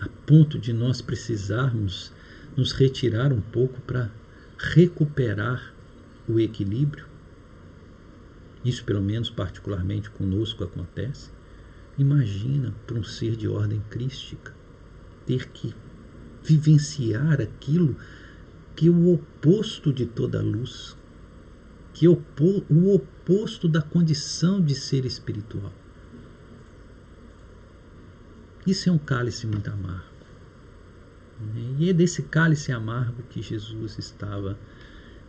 a 0.00 0.08
ponto 0.26 0.58
de 0.58 0.72
nós 0.72 1.00
precisarmos 1.00 2.12
nos 2.56 2.72
retirar 2.72 3.32
um 3.32 3.40
pouco 3.40 3.80
para 3.82 4.10
recuperar 4.58 5.72
o 6.28 6.40
equilíbrio, 6.40 7.06
isso 8.64 8.84
pelo 8.84 9.02
menos 9.02 9.30
particularmente 9.30 10.10
conosco 10.10 10.64
acontece. 10.64 11.30
Imagina 11.98 12.74
para 12.86 12.98
um 12.98 13.04
ser 13.04 13.36
de 13.36 13.46
ordem 13.46 13.80
crística 13.90 14.54
ter 15.26 15.48
que 15.50 15.74
vivenciar 16.42 17.40
aquilo 17.40 17.96
que 18.74 18.88
é 18.88 18.90
o 18.90 19.12
oposto 19.12 19.92
de 19.92 20.06
toda 20.06 20.42
luz, 20.42 20.96
que 21.92 22.06
é 22.06 22.08
o 22.08 22.94
oposto 22.94 23.68
da 23.68 23.80
condição 23.80 24.60
de 24.60 24.74
ser 24.74 25.04
espiritual. 25.04 25.72
Isso 28.66 28.88
é 28.88 28.92
um 28.92 28.98
cálice 28.98 29.46
muito 29.46 29.70
amargo. 29.70 30.14
E 31.78 31.90
é 31.90 31.92
desse 31.92 32.22
cálice 32.22 32.72
amargo 32.72 33.22
que 33.28 33.42
Jesus 33.42 33.98
estava 33.98 34.58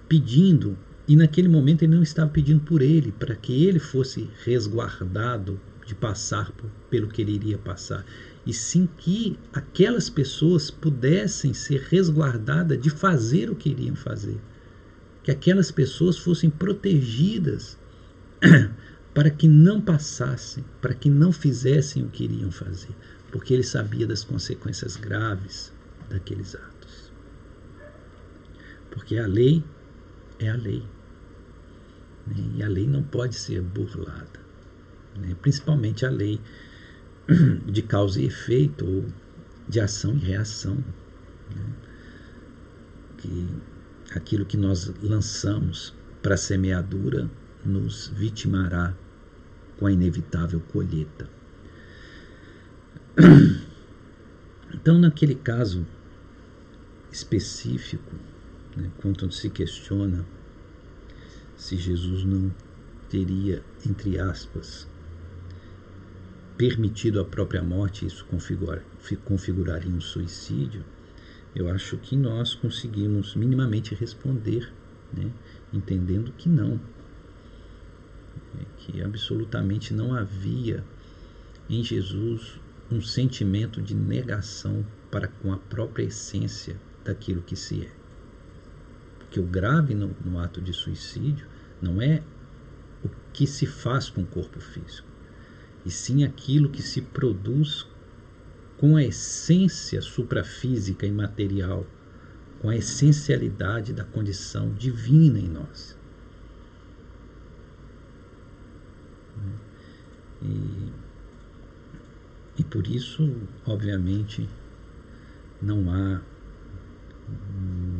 pedindo, 0.08 0.78
e 1.08 1.16
naquele 1.16 1.50
momento 1.50 1.84
ele 1.84 1.96
não 1.96 2.04
estava 2.04 2.30
pedindo 2.30 2.62
por 2.62 2.82
ele, 2.82 3.12
para 3.12 3.36
que 3.36 3.66
ele 3.66 3.80
fosse 3.80 4.30
resguardado 4.44 5.60
de 5.86 5.94
passar 5.94 6.52
por, 6.52 6.70
pelo 6.90 7.08
que 7.08 7.22
ele 7.22 7.34
iria 7.34 7.58
passar, 7.58 8.06
e 8.46 8.54
sim 8.54 8.88
que 8.98 9.38
aquelas 9.52 10.10
pessoas 10.10 10.72
pudessem 10.72 11.54
ser 11.54 11.82
resguardadas 11.90 12.80
de 12.80 12.90
fazer 12.90 13.50
o 13.50 13.56
que 13.56 13.70
iriam 13.70 13.96
fazer. 13.96 14.40
Que 15.24 15.32
aquelas 15.32 15.72
pessoas 15.72 16.18
fossem 16.18 16.50
protegidas 16.50 17.78
para 19.14 19.30
que 19.30 19.48
não 19.48 19.82
passassem, 19.82 20.64
para 20.82 20.94
que 20.94 21.10
não 21.10 21.32
fizessem 21.32 22.04
o 22.04 22.10
que 22.10 22.26
iriam 22.26 22.52
fazer, 22.52 22.96
porque 23.36 23.54
ele 23.54 23.64
sabia 23.64 24.08
das 24.08 24.24
consequências 24.24 24.96
graves 24.96 25.70
daqueles 26.10 26.56
atos. 26.56 27.12
Porque 28.90 29.18
a 29.18 29.28
lei 29.28 29.62
é 30.40 30.50
a 30.50 30.56
lei. 30.56 30.82
Né? 32.28 32.36
E 32.56 32.64
a 32.64 32.70
lei 32.70 32.88
não 32.88 33.04
pode 33.04 33.36
ser 33.36 33.62
burlada. 33.62 34.40
Né? 35.18 35.36
Principalmente 35.42 36.06
a 36.06 36.10
lei 36.10 36.40
de 37.68 37.82
causa 37.82 38.22
e 38.22 38.26
efeito, 38.26 38.86
ou 38.86 39.06
de 39.68 39.82
ação 39.82 40.16
e 40.16 40.20
reação. 40.20 40.76
Né? 41.54 41.66
Que 43.18 43.50
aquilo 44.16 44.46
que 44.46 44.56
nós 44.56 44.94
lançamos 45.04 45.94
para 46.24 46.36
a 46.36 46.38
semeadura 46.38 47.30
nos 47.66 48.08
vitimará 48.16 48.96
com 49.78 49.88
a 49.88 49.92
inevitável 49.92 50.62
colheita. 50.72 51.36
Então, 54.74 55.00
naquele 55.00 55.36
caso 55.36 55.88
específico, 57.12 58.14
né, 58.76 58.92
quando 58.98 59.32
se 59.32 59.50
questiona 59.50 60.26
se 61.56 61.78
Jesus 61.78 62.26
não 62.26 62.54
teria, 63.10 63.64
entre 63.88 64.20
aspas, 64.20 64.88
permitido 66.58 67.22
a 67.22 67.26
própria 67.26 67.64
morte, 67.64 68.06
isso 68.06 68.26
configurar, 68.26 68.84
configuraria 69.24 69.90
um 69.90 70.02
suicídio, 70.02 70.84
eu 71.56 71.70
acho 71.70 71.98
que 71.98 72.18
nós 72.18 72.54
conseguimos 72.54 73.34
minimamente 73.34 73.96
responder, 73.96 74.72
né, 75.14 75.32
entendendo 75.72 76.34
que 76.34 76.50
não, 76.50 76.80
que 78.78 79.02
absolutamente 79.02 79.94
não 79.94 80.14
havia 80.14 80.84
em 81.70 81.82
Jesus 81.82 82.60
um 82.92 83.02
sentimento 83.02 83.82
de 83.82 83.96
negação 83.96 84.86
para 85.10 85.28
com 85.28 85.52
a 85.52 85.58
própria 85.58 86.04
essência 86.04 86.80
daquilo 87.04 87.42
que 87.42 87.56
se 87.56 87.86
é. 87.86 87.92
Porque 89.20 89.40
o 89.40 89.44
grave 89.44 89.94
no, 89.94 90.16
no 90.24 90.40
ato 90.40 90.62
de 90.62 90.74
suicídio 90.74 91.48
não 91.82 92.02
é 92.02 92.22
o 93.04 93.10
que 93.34 93.46
se 93.48 93.66
faz 93.66 94.10
com 94.10 94.22
o 94.22 94.26
corpo 94.26 94.60
físico, 94.60 95.08
e 95.86 95.92
sim 95.92 96.24
aquilo 96.24 96.70
que 96.70 96.82
se 96.82 97.02
produz 97.02 97.88
com 98.78 98.96
a 98.96 99.04
essência 99.04 100.02
suprafísica 100.02 101.06
e 101.06 101.12
material, 101.12 101.86
com 102.60 102.70
a 102.70 102.76
essencialidade 102.76 103.94
da 103.94 104.04
condição 104.04 104.74
divina 104.74 105.40
em 105.40 105.48
nós. 105.48 105.98
E, 110.42 111.05
e 112.58 112.64
por 112.64 112.88
isso, 112.88 113.36
obviamente, 113.66 114.48
não 115.62 115.92
há 115.92 116.22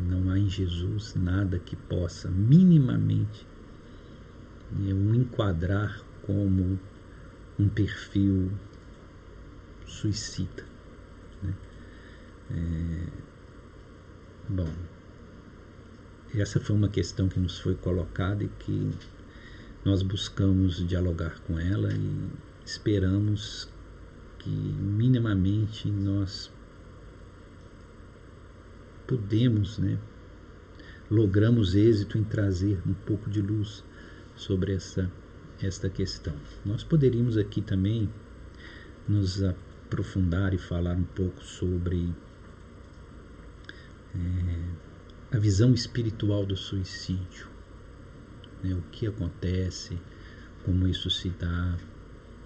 não 0.08 0.30
há 0.30 0.38
em 0.38 0.48
Jesus 0.48 1.14
nada 1.16 1.58
que 1.58 1.74
possa 1.74 2.30
minimamente 2.30 3.44
né, 4.70 4.94
o 4.94 5.14
enquadrar 5.14 6.00
como 6.22 6.78
um 7.58 7.68
perfil 7.68 8.52
suicida. 9.84 10.64
Né? 11.42 11.54
É, 12.50 13.06
bom, 14.48 14.72
essa 16.34 16.60
foi 16.60 16.76
uma 16.76 16.88
questão 16.88 17.28
que 17.28 17.40
nos 17.40 17.58
foi 17.58 17.74
colocada 17.74 18.44
e 18.44 18.48
que 18.48 18.90
nós 19.84 20.02
buscamos 20.02 20.86
dialogar 20.86 21.40
com 21.40 21.58
ela 21.58 21.92
e 21.92 22.30
esperamos 22.64 23.68
que 24.46 24.50
minimamente 24.50 25.90
nós 25.90 26.52
podemos, 29.04 29.78
né, 29.78 29.98
logramos 31.10 31.74
êxito 31.74 32.16
em 32.16 32.22
trazer 32.22 32.80
um 32.86 32.94
pouco 32.94 33.28
de 33.28 33.42
luz 33.42 33.84
sobre 34.36 34.72
essa 34.72 35.10
esta 35.60 35.88
questão. 35.88 36.36
Nós 36.66 36.84
poderíamos 36.84 37.38
aqui 37.38 37.62
também 37.62 38.10
nos 39.08 39.42
aprofundar 39.42 40.52
e 40.52 40.58
falar 40.58 40.94
um 40.96 41.04
pouco 41.04 41.42
sobre 41.42 42.14
é, 44.14 45.34
a 45.34 45.38
visão 45.38 45.72
espiritual 45.72 46.44
do 46.44 46.56
suicídio, 46.56 47.48
né, 48.62 48.74
o 48.74 48.82
que 48.92 49.06
acontece, 49.06 49.98
como 50.62 50.86
isso 50.86 51.08
se 51.08 51.30
dá, 51.30 51.78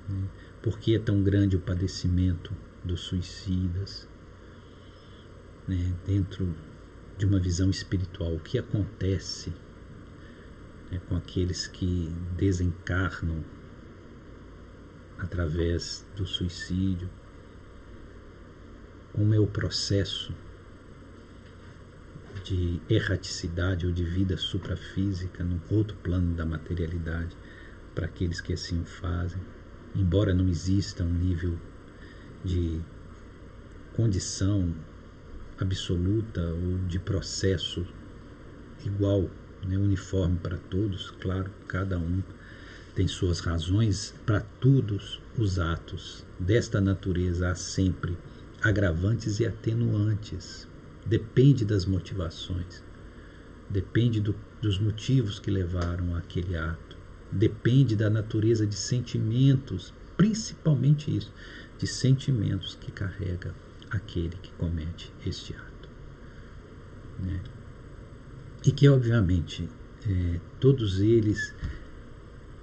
né, 0.08 0.28
por 0.62 0.78
que 0.78 0.94
é 0.94 0.98
tão 0.98 1.22
grande 1.22 1.56
o 1.56 1.60
padecimento 1.60 2.52
dos 2.84 3.00
suicidas, 3.00 4.08
né, 5.66 5.94
dentro 6.06 6.54
de 7.16 7.26
uma 7.26 7.38
visão 7.38 7.70
espiritual, 7.70 8.34
o 8.34 8.40
que 8.40 8.58
acontece 8.58 9.52
né, 10.90 11.00
com 11.08 11.16
aqueles 11.16 11.66
que 11.66 12.12
desencarnam 12.36 13.44
através 15.18 16.06
do 16.16 16.26
suicídio, 16.26 17.08
como 19.12 19.34
é 19.34 19.38
o 19.38 19.46
processo 19.46 20.34
de 22.44 22.80
erraticidade 22.88 23.86
ou 23.86 23.92
de 23.92 24.04
vida 24.04 24.36
suprafísica 24.36 25.44
no 25.44 25.60
outro 25.70 25.96
plano 25.98 26.34
da 26.34 26.46
materialidade 26.46 27.36
para 27.94 28.06
aqueles 28.06 28.40
que 28.40 28.52
assim 28.52 28.80
o 28.80 28.86
fazem, 28.86 29.40
embora 29.94 30.34
não 30.34 30.48
exista 30.48 31.04
um 31.04 31.12
nível 31.12 31.58
de 32.44 32.80
condição 33.92 34.72
absoluta 35.58 36.40
ou 36.40 36.78
de 36.86 36.98
processo 36.98 37.86
igual, 38.84 39.28
né, 39.66 39.76
uniforme 39.76 40.38
para 40.38 40.56
todos, 40.56 41.10
claro, 41.20 41.50
cada 41.68 41.98
um 41.98 42.22
tem 42.94 43.06
suas 43.06 43.40
razões 43.40 44.14
para 44.26 44.40
todos 44.40 45.20
os 45.36 45.58
atos 45.58 46.24
desta 46.38 46.80
natureza 46.80 47.50
há 47.50 47.54
sempre 47.54 48.16
agravantes 48.62 49.40
e 49.40 49.46
atenuantes. 49.46 50.68
Depende 51.06 51.64
das 51.64 51.86
motivações, 51.86 52.82
depende 53.68 54.20
do, 54.20 54.34
dos 54.60 54.78
motivos 54.78 55.38
que 55.38 55.50
levaram 55.50 56.14
àquele 56.14 56.56
ato, 56.56 56.89
depende 57.30 57.94
da 57.96 58.10
natureza 58.10 58.66
de 58.66 58.74
sentimentos, 58.74 59.92
principalmente 60.16 61.14
isso, 61.14 61.32
de 61.78 61.86
sentimentos 61.86 62.76
que 62.80 62.90
carrega 62.90 63.54
aquele 63.90 64.36
que 64.36 64.52
comete 64.52 65.12
este 65.26 65.54
ato. 65.54 65.88
Né? 67.18 67.40
E 68.64 68.72
que, 68.72 68.88
obviamente, 68.88 69.68
é, 70.06 70.40
todos 70.58 71.00
eles 71.00 71.54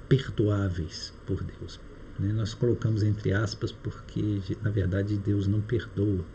perdoáveis 0.08 1.14
por 1.26 1.44
Deus. 1.44 1.80
Né? 2.20 2.32
Nós 2.32 2.54
colocamos 2.54 3.04
entre 3.04 3.34
aspas 3.34 3.72
porque, 3.72 4.42
na 4.62 4.70
verdade, 4.70 5.18
Deus 5.18 5.48
não 5.48 5.62
perdoa. 5.62 6.26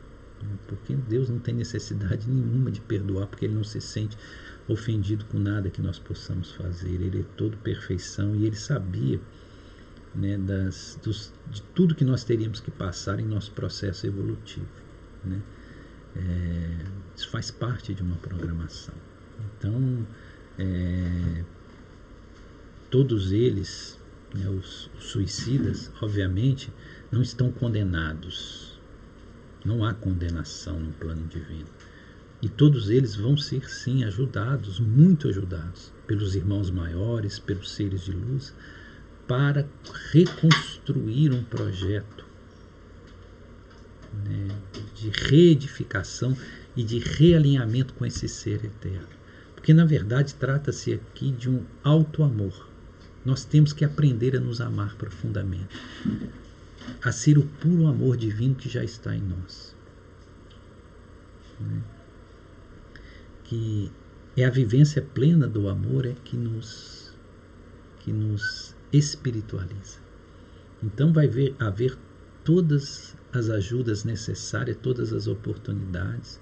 Né? 0.42 0.58
Porque 0.66 0.94
Deus 0.94 1.28
não 1.28 1.38
tem 1.38 1.54
necessidade 1.54 2.28
nenhuma 2.28 2.70
de 2.70 2.80
perdoar, 2.80 3.26
porque 3.26 3.46
Ele 3.46 3.54
não 3.54 3.64
se 3.64 3.80
sente 3.80 4.16
ofendido 4.68 5.24
com 5.26 5.38
nada 5.38 5.70
que 5.70 5.80
nós 5.80 5.98
possamos 5.98 6.52
fazer. 6.52 6.90
Ele 6.90 7.20
é 7.20 7.24
todo 7.36 7.56
perfeição 7.58 8.34
e 8.34 8.46
Ele 8.46 8.56
sabia 8.56 9.20
né, 10.14 10.36
das, 10.38 10.98
dos, 11.02 11.32
de 11.50 11.62
tudo 11.74 11.94
que 11.94 12.04
nós 12.04 12.24
teríamos 12.24 12.60
que 12.60 12.70
passar 12.70 13.18
em 13.18 13.24
nosso 13.24 13.52
processo 13.52 14.06
evolutivo. 14.06 14.66
Né? 15.24 15.40
É, 16.16 16.84
isso 17.16 17.28
faz 17.30 17.50
parte 17.50 17.94
de 17.94 18.02
uma 18.02 18.16
programação. 18.16 18.94
Então, 19.58 20.06
é, 20.58 21.44
todos 22.90 23.32
eles, 23.32 23.98
né, 24.34 24.48
os, 24.48 24.90
os 24.98 25.04
suicidas, 25.04 25.90
obviamente, 26.00 26.72
não 27.10 27.22
estão 27.22 27.50
condenados. 27.50 28.78
Não 29.64 29.84
há 29.84 29.94
condenação 29.94 30.78
no 30.78 30.92
plano 30.92 31.26
divino. 31.28 31.68
E 32.42 32.48
todos 32.48 32.90
eles 32.90 33.14
vão 33.14 33.36
ser, 33.36 33.70
sim, 33.70 34.02
ajudados, 34.02 34.80
muito 34.80 35.28
ajudados, 35.28 35.92
pelos 36.08 36.34
irmãos 36.34 36.70
maiores, 36.70 37.38
pelos 37.38 37.70
seres 37.70 38.02
de 38.02 38.10
luz, 38.10 38.52
para 39.28 39.66
reconstruir 40.10 41.32
um 41.32 41.44
projeto 41.44 42.26
de 44.94 45.10
reedificação 45.10 46.36
e 46.76 46.82
de 46.82 46.98
realinhamento 46.98 47.94
com 47.94 48.04
esse 48.04 48.28
ser 48.28 48.64
eterno. 48.64 49.08
Porque 49.54 49.72
na 49.72 49.84
verdade 49.84 50.34
trata-se 50.34 50.92
aqui 50.92 51.30
de 51.30 51.48
um 51.48 51.64
alto 51.82 52.22
amor. 52.22 52.68
Nós 53.24 53.44
temos 53.44 53.72
que 53.72 53.84
aprender 53.84 54.36
a 54.36 54.40
nos 54.40 54.60
amar 54.60 54.96
profundamente, 54.96 55.76
a 57.02 57.12
ser 57.12 57.38
o 57.38 57.42
puro 57.44 57.86
amor 57.86 58.16
divino 58.16 58.56
que 58.56 58.68
já 58.68 58.82
está 58.82 59.14
em 59.14 59.22
nós. 59.22 59.76
Né? 61.60 61.80
Que 63.52 63.92
é 64.34 64.46
a 64.46 64.50
vivência 64.50 65.02
plena 65.02 65.46
do 65.46 65.68
amor 65.68 66.06
é 66.06 66.14
que 66.24 66.38
nos 66.38 67.14
que 67.98 68.10
nos 68.10 68.74
espiritualiza. 68.90 69.98
Então 70.82 71.12
vai 71.12 71.26
haver, 71.26 71.54
haver 71.58 71.98
todas 72.42 73.14
as 73.30 73.50
ajudas 73.50 74.04
necessárias, 74.04 74.78
todas 74.80 75.12
as 75.12 75.26
oportunidades, 75.26 76.40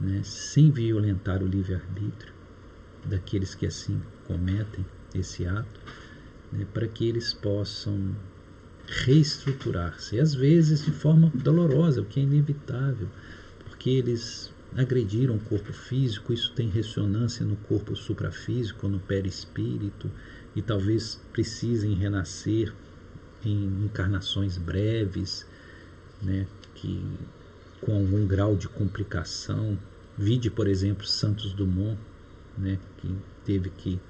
né, 0.00 0.20
sem 0.24 0.72
violentar 0.72 1.40
o 1.40 1.46
livre-arbítrio 1.46 2.34
daqueles 3.04 3.54
que 3.54 3.66
assim 3.66 4.02
cometem 4.26 4.84
esse 5.14 5.46
ato, 5.46 5.80
né, 6.50 6.66
para 6.74 6.88
que 6.88 7.08
eles 7.08 7.32
possam 7.32 8.16
reestruturar-se, 9.04 10.18
às 10.18 10.34
vezes 10.34 10.84
de 10.84 10.90
forma 10.90 11.30
dolorosa, 11.32 12.02
o 12.02 12.04
que 12.04 12.18
é 12.18 12.24
inevitável, 12.24 13.08
porque 13.64 13.90
eles 13.90 14.52
agrediram 14.76 15.36
o 15.36 15.40
corpo 15.40 15.72
físico, 15.72 16.32
isso 16.32 16.52
tem 16.52 16.68
ressonância 16.68 17.44
no 17.44 17.56
corpo 17.56 17.96
suprafísico, 17.96 18.88
no 18.88 18.98
perispírito, 18.98 20.10
e 20.54 20.62
talvez 20.62 21.20
precisem 21.32 21.94
renascer 21.94 22.72
em 23.44 23.84
encarnações 23.84 24.58
breves, 24.58 25.46
né, 26.22 26.46
que 26.74 27.02
com 27.80 27.94
algum 27.94 28.26
grau 28.26 28.56
de 28.56 28.68
complicação. 28.68 29.78
Vide, 30.16 30.50
por 30.50 30.66
exemplo, 30.66 31.06
Santos 31.06 31.52
Dumont, 31.52 31.98
né, 32.56 32.78
que 32.98 33.16
teve 33.44 33.70
que, 33.70 34.00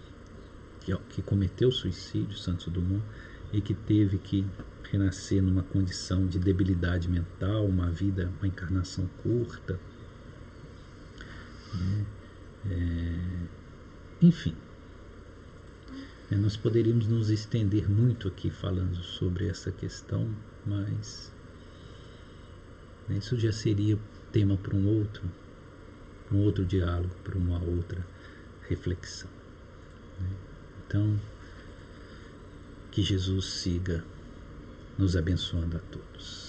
que, 0.80 0.96
que 1.10 1.22
cometeu 1.22 1.70
suicídio, 1.70 2.36
Santos 2.36 2.66
Dumont, 2.68 3.04
e 3.52 3.60
que 3.60 3.74
teve 3.74 4.18
que 4.18 4.46
renascer 4.90 5.42
numa 5.42 5.62
condição 5.62 6.26
de 6.26 6.38
debilidade 6.38 7.08
mental, 7.08 7.66
uma 7.66 7.90
vida, 7.90 8.30
uma 8.38 8.46
encarnação 8.46 9.06
curta. 9.22 9.78
Né? 11.74 12.06
É, 12.70 14.26
enfim, 14.26 14.54
é, 16.30 16.36
nós 16.36 16.56
poderíamos 16.56 17.06
nos 17.06 17.30
estender 17.30 17.88
muito 17.88 18.28
aqui 18.28 18.50
falando 18.50 18.96
sobre 18.96 19.48
essa 19.48 19.72
questão, 19.72 20.28
mas 20.66 21.32
né, 23.08 23.16
isso 23.16 23.38
já 23.38 23.52
seria 23.52 23.98
tema 24.30 24.56
para 24.56 24.76
um 24.76 24.86
outro, 24.86 25.22
um 26.30 26.38
outro 26.38 26.64
diálogo, 26.64 27.14
para 27.24 27.38
uma 27.38 27.62
outra 27.62 28.06
reflexão. 28.68 29.30
Né? 30.20 30.30
Então, 30.86 31.18
que 32.90 33.02
Jesus 33.02 33.46
siga 33.46 34.04
nos 34.98 35.16
abençoando 35.16 35.76
a 35.76 35.80
todos. 35.80 36.47